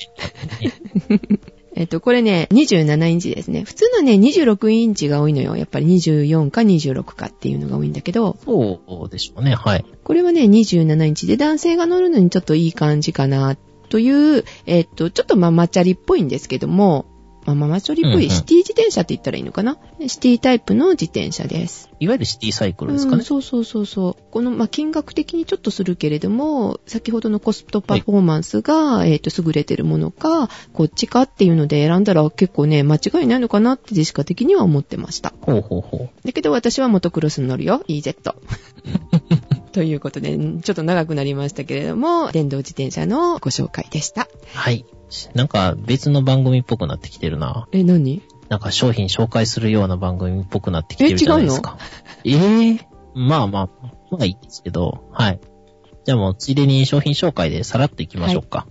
[0.59, 0.71] 便
[1.09, 1.41] 利だね。
[1.81, 3.65] えっと、これね、27インチですね。
[3.65, 5.57] 普通のね、26インチが多いのよ。
[5.57, 9.55] やっぱり24か26かっていうのが多いんだけど、そうでしょうね。
[9.55, 9.85] はい。
[10.05, 13.57] これはね、27インチで男性が乗るのにちょっといい感じかな、
[13.89, 17.07] という、えっと、ちょっとママチャリっぽいんですけども、
[17.45, 21.91] まあ、ママチョリ V、うんうんシティ自転車って言ったらいいのかなシティタイプの自転車です。
[21.99, 23.19] いわゆるシティサイクルですかね。
[23.19, 24.23] うん、そうそうそうそう。
[24.31, 35.35] この、まあ、金額的にちょっとするけれども、先ほどのコストパフォーマンスが、えっ、と、優れてるものか、こっちかっていうので選んだら結構ね、間違いないのかなってジェシカ的には思ってました。
[35.43, 36.27] ほうほうほう。
[36.27, 38.35] だけど私はモトクロスに乗るよ、EZ。
[39.73, 44.29] ということで、ちょっと長くなりましたけれども、電動自転車のご紹介でした。
[44.55, 44.85] はい。
[45.35, 47.69] なんか別の番組っぽくなってきてるな。
[47.73, 48.23] え、何？
[48.49, 51.79] なんか商品紹介するような番組っぽくなってきてるじゃないですか。
[52.25, 53.69] ええまあまあ、
[54.11, 55.41] まあいいですけど、はい。
[56.05, 58.67] じゃあもうついでに商品紹介でさらっといきましょうか。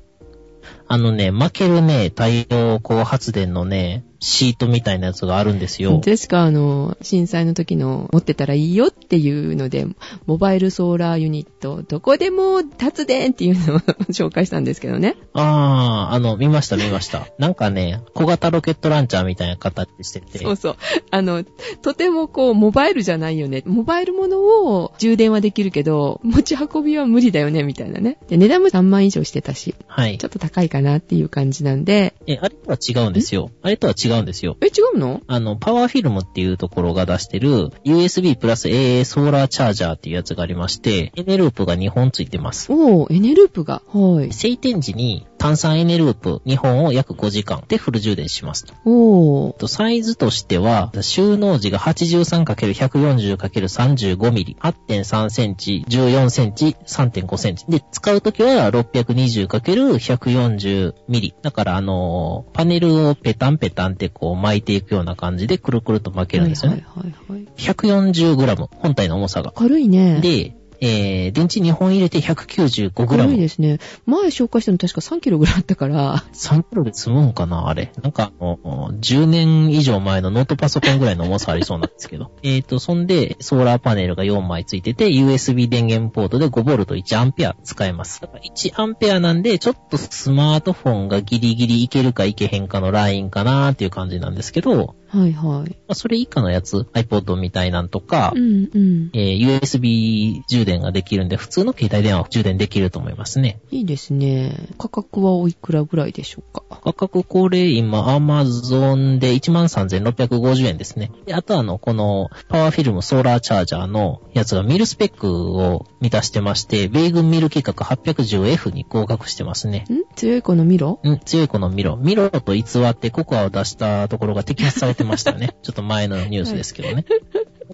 [0.88, 6.00] あのね、負けるね、太陽光発電のね、シートみたいなやつがあるんですよ。
[6.04, 9.88] ジェシカ、あの、震災の時の持ってたらいいよっていうので、
[10.26, 15.16] モバイルソーラーユニット、どこでも発電っていうのを紹介したんですけどね。
[15.34, 17.28] あー、あの、見ました見ました。
[17.38, 20.40] なんかね、小型ロケットランチャーみたいな形してて。
[20.40, 20.76] そうそう。
[21.12, 21.44] あの、
[21.82, 23.64] とてもこう、モバイルじゃないよね。
[23.66, 28.18] モバイルものを充電はできるけど、持ち運びは無理だよね、みたいなね。
[28.30, 30.28] で、値段も3万以上してたし、はいちょ。
[30.28, 33.52] っと高いかなっていう感じなんで、え、あれとは違うんですよ。
[33.62, 34.58] あれとは違うんですよ。
[34.62, 35.22] え、違うの？
[35.28, 42.72] あの、パワーフィルムっていうところが出してる USB プラス AA ソーラーチャージャーっていうやつがありまして、エネループが2本ついてます。
[42.72, 43.82] おー、エネループが。
[43.88, 44.32] はい。
[44.32, 48.76] 晴天時に炭酸エネループ2本を約5時間でフル充電しますと。
[48.86, 49.58] おー。
[49.58, 57.66] とサイズとしては、収納時が 83×140×35 ミリ、8.3センチ、14センチ、3.5センチ。
[57.70, 61.34] で、使うときは 620×140 ミリ。
[61.42, 66.86] だから、あのーパネルをペタンペタンってこう巻いていくような感じでくるくると巻けるんですよね。
[66.94, 67.48] はいはいはい、はい。
[67.56, 69.54] 140g、本体の重さが。
[69.54, 70.20] 軽いね。
[70.20, 73.08] で、えー、電池2本入れて 195g。
[73.08, 73.80] 軽いですね。
[74.06, 77.92] 前紹介したの確か3キロぐらいあったから、3キロで済むんかなあれ。
[78.02, 78.58] なんか、あの、
[79.00, 82.32] 10年以上前のノートパソコンぐらいの重さありそうなんですけど。
[82.44, 88.22] えっと、そんで、ソーラーパネルが4枚ついてて、USB 電源ポートで 5V1A 使えます。
[88.22, 95.70] だから 1A なんで、ちょっとスマートフォンがギリギリいけるかいけへんかのラインかなっていう感じなんですけど、はいはい。
[95.70, 99.10] まあ、それ以下のやつ、iPod みたいなんとか、うんうん。
[99.14, 103.60] えー USB 充電ができるんで、普通の携帯電話は充電できると思いますね。
[103.72, 104.68] いいですね。
[104.78, 106.64] 価格はおいくらぐらいでしょうか？
[106.70, 111.12] 価格これ今 Amazon で13,650円ですね。
[111.26, 119.86] で、あとあの、このパワーフィルムソーラーチャージャーのやつがミルスペックを満たしてまして、米軍ミル規格 810F に合格してますね。
[119.90, 120.16] ん？
[120.16, 121.00] 強い子のミロ？
[121.06, 121.98] ん強い子のミロ。
[121.98, 125.56] ミロと偽ってココアを出したところが摘発されてましたよね。
[125.64, 127.06] ちょっと前のニュースですけどね。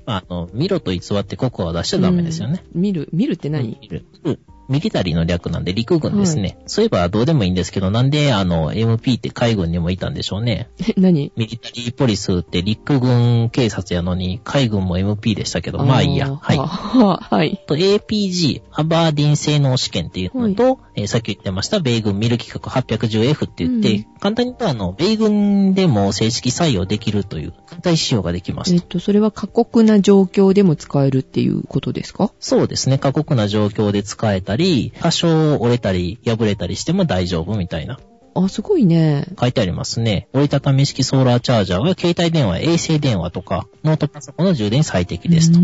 [0.05, 2.63] まあ、あの、ミロと偽ってココアを出しちゃダメですよね。
[2.73, 6.57] うん見る、見るって何、ミルうんミリタリーの略なんで陸軍ですね。
[6.65, 10.69] そういえばどうでもいいんですけど、なんであの MP って海軍にもいたんでしょうね。
[10.80, 11.32] え 何？
[11.36, 16.36] ミリタリーポリスって陸軍警察やのに海軍も MP でしたけど、まあいいや。
[16.41, 16.57] はい。
[16.57, 17.61] ははい。
[17.67, 28.82] と APG、アバーディン性能試験っていうのと、えーさっき言ってました、米軍ミル規格 810F って言って、うん簡単に言うとあの、米軍でも正式採用できるという、簡単使用ができますえっ。
[28.82, 32.32] と、それは過酷な状況でも使えるっていうことですか？
[32.39, 32.97] そうですね。
[32.97, 37.99] 過酷な状況で使えたり、多少折れたり破れたりしても大丈夫みたいな。
[38.36, 39.25] あ、すごいね。
[39.39, 40.27] 書いてありますね。
[40.33, 45.59] 折りたたみ式ソーラーチャージャーは携帯電話、衛星電話とか、ノートパソコンの充電に最適ですと。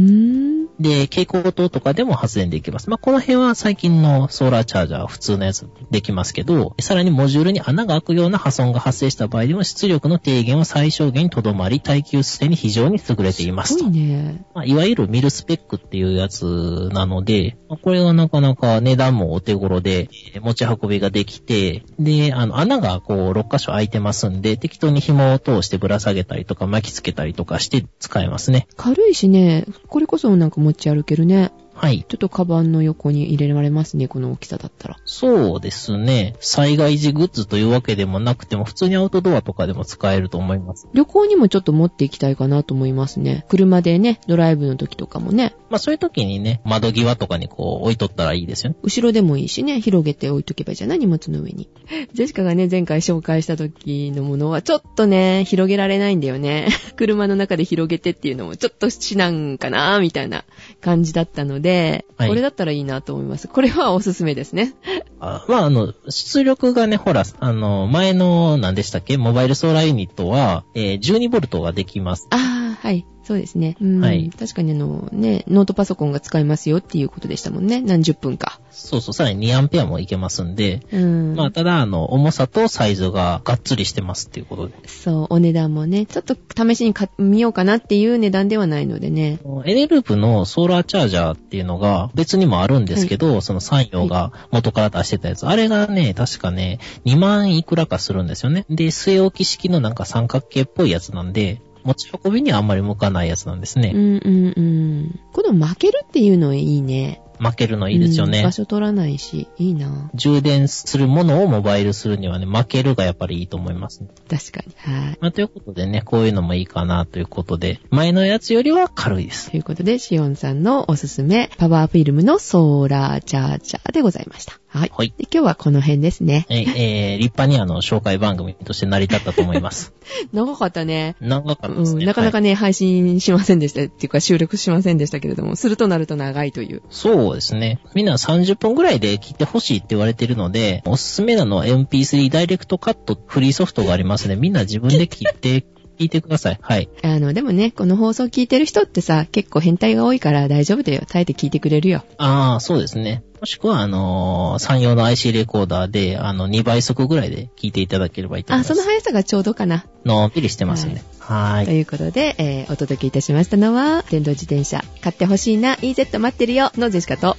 [0.79, 2.89] で、蛍光灯とかでも発電できます。
[2.89, 13.93] まあ、この辺は最近のソーラーチャージャーは普通のやつできますけど、さらにモジュールに穴が開くような破損が発生した場合でも出力の低減を最小限にとどまり、耐久性に非常に優れていますとすごい。
[13.93, 14.45] ね。
[14.55, 28.67] まあ、いわゆるミルスペックっていうやつなので、まあこれはなかなか値段もお手頃で、えー持ち運びができて、で、あの、穴がこう、6箇所開いてますんで、適当に紐を通してぶら下げたりとか巻きつけたりとかして使えますね。
[28.77, 31.51] 軽いしね、これこそなんか持ち歩けるね。
[31.81, 32.05] はい。
[32.07, 34.97] ちょっとカバンの横に入れられますね、この大きさだったら。
[35.03, 36.35] そうですね。
[36.39, 40.87] 災害時グッズというわけでもなくても、普通にアウトドアとかでも使えると思います。
[40.93, 43.45] 旅行にもちょっと持っていきたいかなと思いますね。
[43.49, 48.77] 車でね、ドライブの時とかもね、まあ、そういう時にね、窓際とかにこう、置いとったらいいですよね。
[48.83, 50.99] 後ろでもいいしね、広げて置いとけばいいじゃない？
[50.99, 51.67] 荷物の上に。
[52.13, 56.67] ジェシカがね、前回紹介した時のものは、ちょっとね、広げられないんだよね。
[56.95, 60.43] 車の中で広げてっていうのも、ちょっとしなんかなみたいな
[60.81, 61.70] 感じだったので、
[62.17, 63.47] はいこれだったらいいなと思います。
[63.47, 64.73] これはおすすめですね。
[65.19, 69.17] あまあ、あの、出力がね、ほら、あの、前の、何でしたっけ？
[69.17, 72.27] モバイルソーラーユニットは、えー、12ボルトができます。
[72.29, 73.05] あー、ははい。
[73.23, 73.77] そうですね。
[73.81, 74.01] うん。
[74.01, 77.81] はい確かにあの、ね、ノートパソコンが使えますよっていうことでしたもんね。
[77.81, 78.59] 何十分か。
[78.71, 81.35] そうそう、さらに2アンペアもいけますんで、うん。
[81.35, 84.73] まあ、ただ、あの、重さとサイズががっつりしてますっていうことで。
[84.87, 89.39] そう、お値段もね、ちょっと試しに買見ようかなっていう値段ではないのでね。
[89.65, 95.45] エレループのソーラーチャージャーっていうのが別にもあるんですけど、その産業が元から出してたやつ。
[95.45, 98.65] あれがね、確かね、2万いくらかするんですよね。
[98.69, 103.91] で、据え置き式のなんか三角形っぽいやつなんで、持ち運びにはあんまり向かないやつなんですね。
[103.93, 105.19] うんうんうん。
[105.33, 107.21] この負けるっていうのいいね。
[107.41, 108.51] 負けるのいいですよねうん場。
[108.51, 110.11] 所取らないし、いいな。
[110.13, 114.09] 充電するものをモバイルするにはね、負けるがやっぱりいいと思いますね。
[114.29, 114.75] 確かに。
[114.77, 115.17] はい。
[115.19, 119.49] まあ、ということでね、こういうのもいいかなということで、前のやつよりは軽いです。
[119.49, 124.60] ということで、シオンさんのおすすめ、パワーフィルムのソーラーチャージャーでございました。
[124.73, 124.91] はい。
[124.95, 125.13] はい。
[125.17, 126.45] で今日はこの辺ですね。
[126.49, 129.93] えーえー立派にあの、紹介番組として成り立ったと思います。
[130.31, 131.15] 長かったね。
[131.19, 131.99] 長かったですね。
[131.99, 133.81] うん、なかなかね、ね、配信しませんでした。
[133.81, 136.81] っていうか収録しませんでしたけれども、するとなると長いという。
[136.89, 137.81] そうですね。
[137.95, 144.37] みんな30分ぐらいで切ってほしいって言われてるので、おすすめなのは MP3 ダイレクトカットフリーソフトがありますね。
[144.37, 145.65] みんな自分で切って
[145.99, 146.59] 聞いてください。
[146.61, 146.89] はい。
[147.03, 151.03] あの、でもね、この放送聞いてる人ってさ、結構変態が多いから大丈夫だよ。
[151.07, 152.03] 耐えて聞いてくれるよ。
[152.17, 153.23] ああ、そうですね。
[153.39, 158.75] もしくは、あのー、産用の IC レコーダーで、あの、2倍速ぐらいで聞いていただければいいと思あ、います。
[158.75, 159.85] その速さがちょうどかな。
[160.05, 161.03] のんびりしてますね。
[161.19, 161.65] はーい。
[161.65, 167.35] ということで、えーお届けいたしましたのは、電動自転車、買ってほしいな、EZ 待ってるよ、のジェシカと。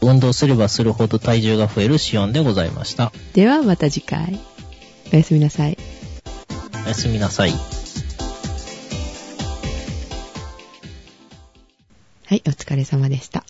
[0.00, 3.12] 運動すればするほど体重が増えるシオンでございました。
[3.34, 4.38] ではまた次回。
[5.12, 5.76] おやすみなさい。
[6.86, 7.52] おやすみなさい。
[12.30, 13.44] はい、お疲れ様でした。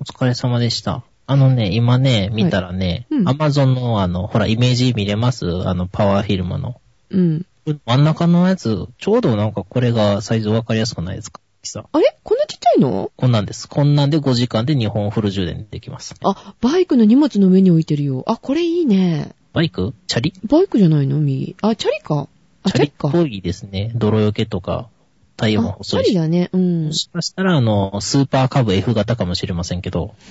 [0.00, 1.02] お疲れ様でした。
[1.26, 5.44] あのね、今ね、見たらね、アマゾンのあの、ほら、イメージ見れます？
[5.68, 6.80] あの、パワーフィルムの。
[7.10, 7.46] うん。
[7.84, 11.42] 真ん中のやつ、ちょうどなんかこれがサイズわかりやすくないですか？
[11.64, 12.16] さあれ？
[12.22, 13.12] こんなちっちゃいの？
[13.14, 13.68] こんなんです。
[13.68, 16.14] こんなんで5時間で2本フル充電できます。
[16.24, 18.24] あ、バイクの荷物の上に置いてるよ。
[18.26, 19.34] あ、これいいね。
[19.52, 19.92] バイク？
[20.06, 20.32] チャリ？
[20.48, 21.18] バイクじゃないの？
[21.20, 21.56] 右？
[21.60, 22.26] あ、チャリか。
[22.62, 23.08] あ、チャリか。
[23.08, 23.92] っぽいですね。
[23.94, 24.88] 泥よけとか、
[25.36, 26.08] タイヤもあ、チャ細いし。
[26.10, 26.50] リだね。
[26.52, 26.92] うんも。
[26.92, 30.14] しかしたら、あの、スーパーカブ F 型かもしれませんけど。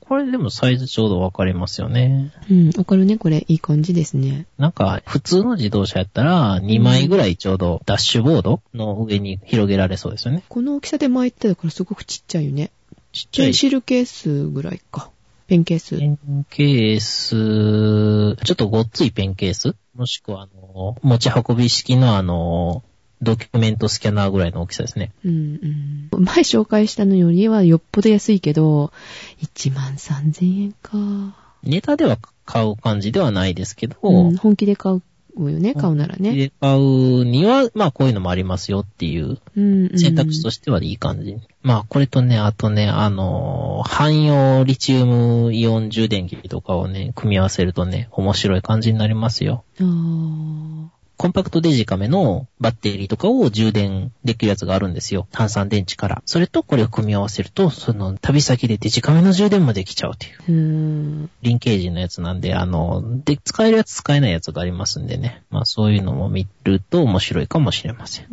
[0.00, 2.32] これでもサイズちょうどわかりますよね。
[2.50, 3.16] うん、わかるね。
[3.16, 4.46] これ、いい感じですね。
[4.58, 10.42] なんか、普通の自動車やったら、2枚ぐらいちょうどダッシュボードの上に広げられそうですよね。
[10.48, 12.72] この大きさで巻いてたからすごくちっちゃいよね。
[13.12, 13.46] ちっちゃい。
[13.46, 15.10] ペンシルケースぐらいか。
[15.46, 15.96] ペンケース。
[15.96, 19.74] ペンケース、ちょっとごっついペンケース？
[19.94, 22.82] もしくは、あの、持ち運び式のあの、
[23.22, 25.12] ドキュメントスキャナーぐらいの大きさですね。
[25.24, 26.24] うんうん。
[26.24, 28.92] 前紹介したのよりはよっぽど安いけど、
[29.42, 31.36] 1万3000円か。
[31.62, 35.02] ネタでは買う感じではないですけど、うん、本気で買う
[35.36, 36.34] よね、買うならね。
[36.34, 39.38] で買うには、まあこういうのもありますよっていう。
[39.54, 41.36] 選択肢としてはいい感じ。
[41.62, 49.64] まあこれとね、あとね、あの、汎用リチウムイオン充電器とかをね、組み合わせるとね、面白い感じになりますよ。
[49.78, 55.28] あーコンパクトデジカメのバッテリーとかを充電できるやつがあるんですよ。
[55.32, 56.22] 炭酸電池から。
[56.24, 60.38] それとこれを組み合わせると、その旅先でデジカメの充電もできちゃうという。
[60.48, 61.30] うーん。
[61.42, 65.42] リンケージのやつなんで、あの、で、使えるやつ使えないやつがありますんでね。
[65.50, 68.26] まあそういうのも見ると面白いかもしれません。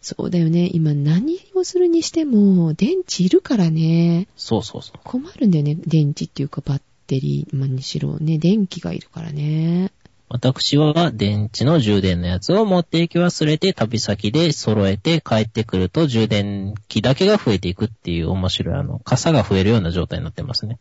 [0.00, 0.68] そうだよね。
[0.72, 4.26] 今何をするにしても、電池いるからね。
[4.34, 5.00] そうそうそう。
[5.04, 5.76] 困るんだよね。
[5.76, 9.92] 電池っていうかバッテリー、まあ、にしろね、電気がいるからね。
[10.32, 20.78] 私は電池の充電のやつを持って行き忘れて旅先で揃えて帰ってくると充電器だけが増えていくっていう面白いあの、傘が増えるような状態になってますね。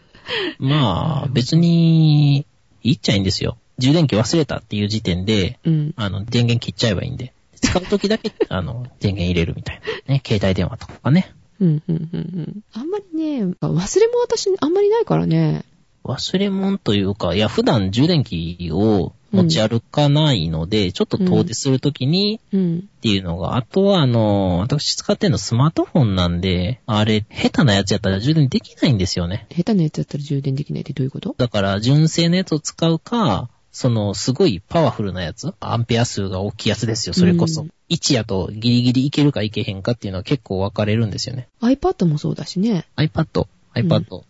[0.60, 2.46] まあ、別に、
[2.82, 3.56] いいっちゃいいんですよ。
[3.78, 5.94] 充電器忘れたっていう時点で、うん。
[5.96, 7.32] あの、電源切っちゃえばいいんで。
[7.62, 10.14] 使う時だけ、 あの、電源入れるみたいな。
[10.14, 11.32] ね、携帯電話とかね。
[11.60, 12.62] うん、うん、うん、うん。
[12.74, 15.64] あんまりね、忘れ物私あんまりないからね。
[16.04, 22.78] 忘れ物というか、いや、普段充電器を持ち歩かないので、ちょっと遠出するときにうん。
[22.78, 29.46] っていうのが、あとは、あの、私使ってるのスマートフォンなんで、あれ、下手なやつやったら充電できないんですよね。
[29.50, 31.34] 下手なやつだったら充電できないってどういうこと？
[31.38, 37.62] だから、純正のやつを使うか、その、すごいパワフルなやつ、アンペア数が大きいやつですよ、それこそ。
[37.62, 41.48] うん1やとギリギリいけるかいけへんかっていうのは結構分かれるんですよね。
[41.60, 42.86] ?iPad もそうだしね。
[42.96, 44.22] iPad、iPad。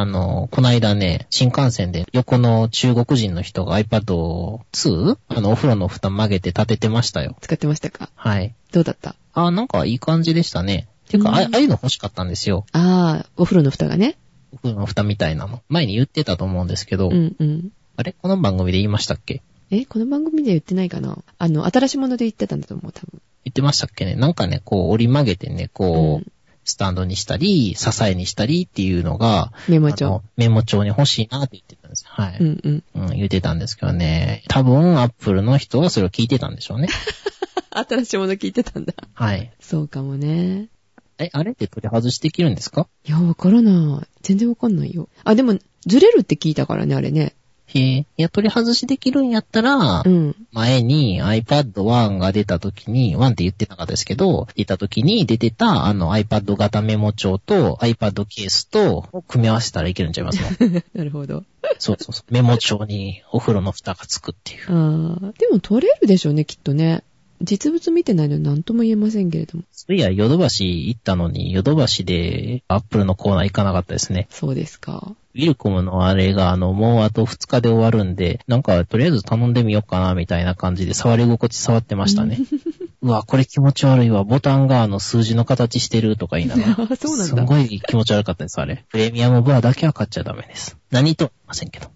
[0.00, 5.18] あ、あの、この間ね、新幹線で横の中国人の人が iPad2?
[5.28, 7.36] あの、お風呂の蓋曲げて立ててましたよ。
[7.40, 8.10] 使ってましたか？
[8.14, 8.54] はい。
[8.72, 9.14] どうだった？
[9.34, 10.88] あ、なんかいい感じでしたね。
[11.08, 12.64] ていうか、うんあああいうの欲しかったんですよ。
[12.72, 14.16] ああ、お風呂の蓋がね。
[14.52, 15.62] お風呂の蓋みたいなの。
[15.68, 17.70] 前に言ってたと思うんですけど、うん、うん。
[17.96, 18.14] あれ？
[18.20, 19.42] この番組で言いましたっけ？
[19.70, 21.18] え、この番組で言ってないかな？
[21.38, 23.20] あの、新しいもので言ってたんだと思う、多分。
[23.44, 26.26] 言ってましたっけねなんかね、こう折り曲げてね、こう、うん
[26.64, 30.22] スタンドにしたり、支えにしたりっていうのが、メモ帳。
[30.36, 32.10] メモ帳に欲しいなって言ってたんですよ。
[32.12, 32.36] はい。
[32.38, 32.84] うんうん。
[32.94, 34.42] うん、言ってたんですけどね。
[34.48, 36.88] 多分、アップルの人はそれを聞いてたんでしょうね。
[37.70, 38.94] 新しいもの聞いてたんだ。
[39.14, 39.52] はい。
[39.60, 40.68] そうかもね。
[41.18, 42.88] え、あれって取り外しできるんですか？
[43.06, 44.08] いや、わからない。
[44.22, 45.08] 全然わかんないよ。
[45.24, 47.34] あ、でも、ずれるって聞いたからね、あれね。
[47.72, 47.98] へえ。
[48.00, 50.36] いや、取り外しできるんやったら、うん。
[50.52, 60.82] 前に iPad 1が出た時に、1って言ってなかったですけど、出た時に出てたあの iPad 型メモ帳と iPad ケースと組み合わせたらいけるんちゃいますの？
[60.94, 61.44] なるほど。
[61.78, 62.32] そうそうそう。
[62.34, 64.64] メモ帳にお風呂の蓋がつくっていう。
[64.68, 67.04] あーでも取れるでしょうね、きっとね。
[67.42, 69.64] 実物見てないので何とも言えませんけれども。
[69.72, 74.26] そういや、ヨドバシ行ったのに、ヨドバシでアップルのコーナー行かなかったですね。
[74.30, 75.14] そうですか。
[75.34, 82.38] ウィルコムのあれが、あの、もうあと2日で終わるんで、なんか、とりあえず頼んでみようかな、みたいな感じで、触り心地触ってましたね。
[83.02, 84.24] うわ、これ気持ち悪いわ。
[84.24, 86.88] ボタンがあの、数字の形してるとか言いながら。
[86.90, 88.84] あ そうなんだすんごい気持ち悪かったです、あれ。
[88.90, 90.76] プレミアムバーだけは買っちゃダメです。
[90.90, 91.86] 何とませんけど。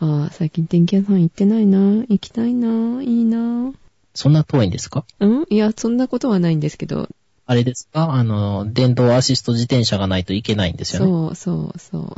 [0.00, 1.78] ああ、最近電気屋さん行ってないな。
[1.78, 3.02] 行きたいな。
[3.02, 3.72] いいな。
[4.14, 5.04] そんな遠いんですか？
[5.20, 5.46] うん？
[5.48, 7.08] いや、そんなことはないんですけど。
[7.52, 8.12] あれですか？
[8.12, 11.06] あの、電動アシスト自転車がないといけないんですよね。
[11.06, 12.14] そうそうそう。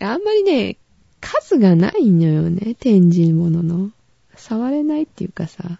[0.04, 0.76] あんまりね、
[1.20, 3.90] 数がないのよね、展示物の。
[4.36, 5.78] 触れないっていうかさ。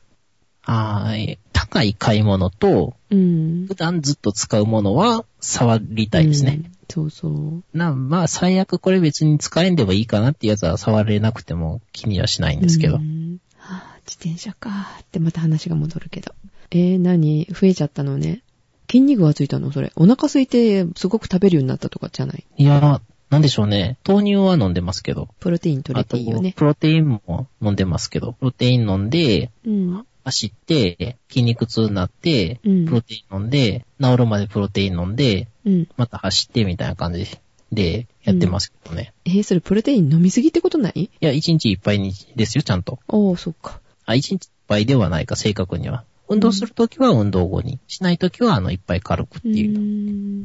[0.63, 1.39] はーい。
[1.53, 3.67] 高い買い物と、うん。
[3.67, 6.61] 普段ずっと使うものは触りたいですね。
[6.65, 7.63] うんそうそう。
[7.73, 12.97] な、まあ、最悪これ別に使えんでもいいかなってやつは触れなくても気にはしないんですけど。
[12.97, 16.35] うんはあ、自転車かーってまた話が戻るけど。
[16.71, 17.47] えー、何？
[17.47, 18.43] 増えちゃったのね。
[18.89, 19.73] 筋肉がついたの？
[19.73, 19.93] それ。
[19.97, 22.45] お腹空いてすごく食べるようになったとかじゃない？
[22.57, 23.01] いや、
[23.31, 23.97] なんでしょうね。
[24.07, 25.29] 豆乳は飲んでますけど。
[25.39, 26.53] プロテイン取れていいよね。
[26.57, 28.33] プロテインも飲んでますけど。
[28.35, 30.07] プロテイン飲んで、うん。
[30.25, 35.89] 走って、筋肉痛になって、うんプロテイン飲んで、治るまでプロテイン飲んで、うん。
[35.97, 37.27] また走ってみたいな感じ
[37.73, 39.13] でやってますけどね。
[39.25, 41.03] えー、それプロテイン飲みすぎってことない？
[41.05, 42.99] いや、一日いっぱいにですよ、ちゃんと。
[43.09, 43.81] おー、そっか。
[44.07, 46.05] あ、一日いっぱいではないか、正確には。
[46.31, 47.79] 運動するときは運動後に。
[47.89, 49.79] しないときは、あの、いっぱい軽くってうーいう。
[49.79, 50.43] ん。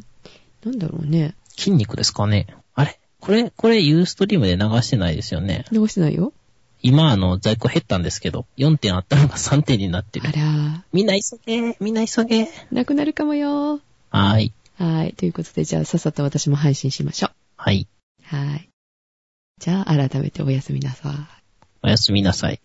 [0.64, 1.36] なんだろうね。
[1.56, 2.48] 筋肉ですかね。
[2.74, 3.00] あれ？
[3.20, 5.66] これ、これユーストリームで流してないですよね。
[5.72, 6.34] 流してないよ。
[6.82, 10.32] 今、あの、在庫減ったんですけど、4点あったのが3点になってるあ。
[10.32, 14.54] らみんな急げみんな急げー、なくなるかもよはーい。
[14.80, 14.84] ー。
[14.98, 15.14] はい。
[15.14, 17.88] ということで、じゃあさっさと私も配信しましょはい。
[18.32, 18.36] う。
[18.36, 18.70] はい。
[19.60, 21.14] じゃあ、改めておやすみなさい。
[21.84, 22.60] おやすみなさい。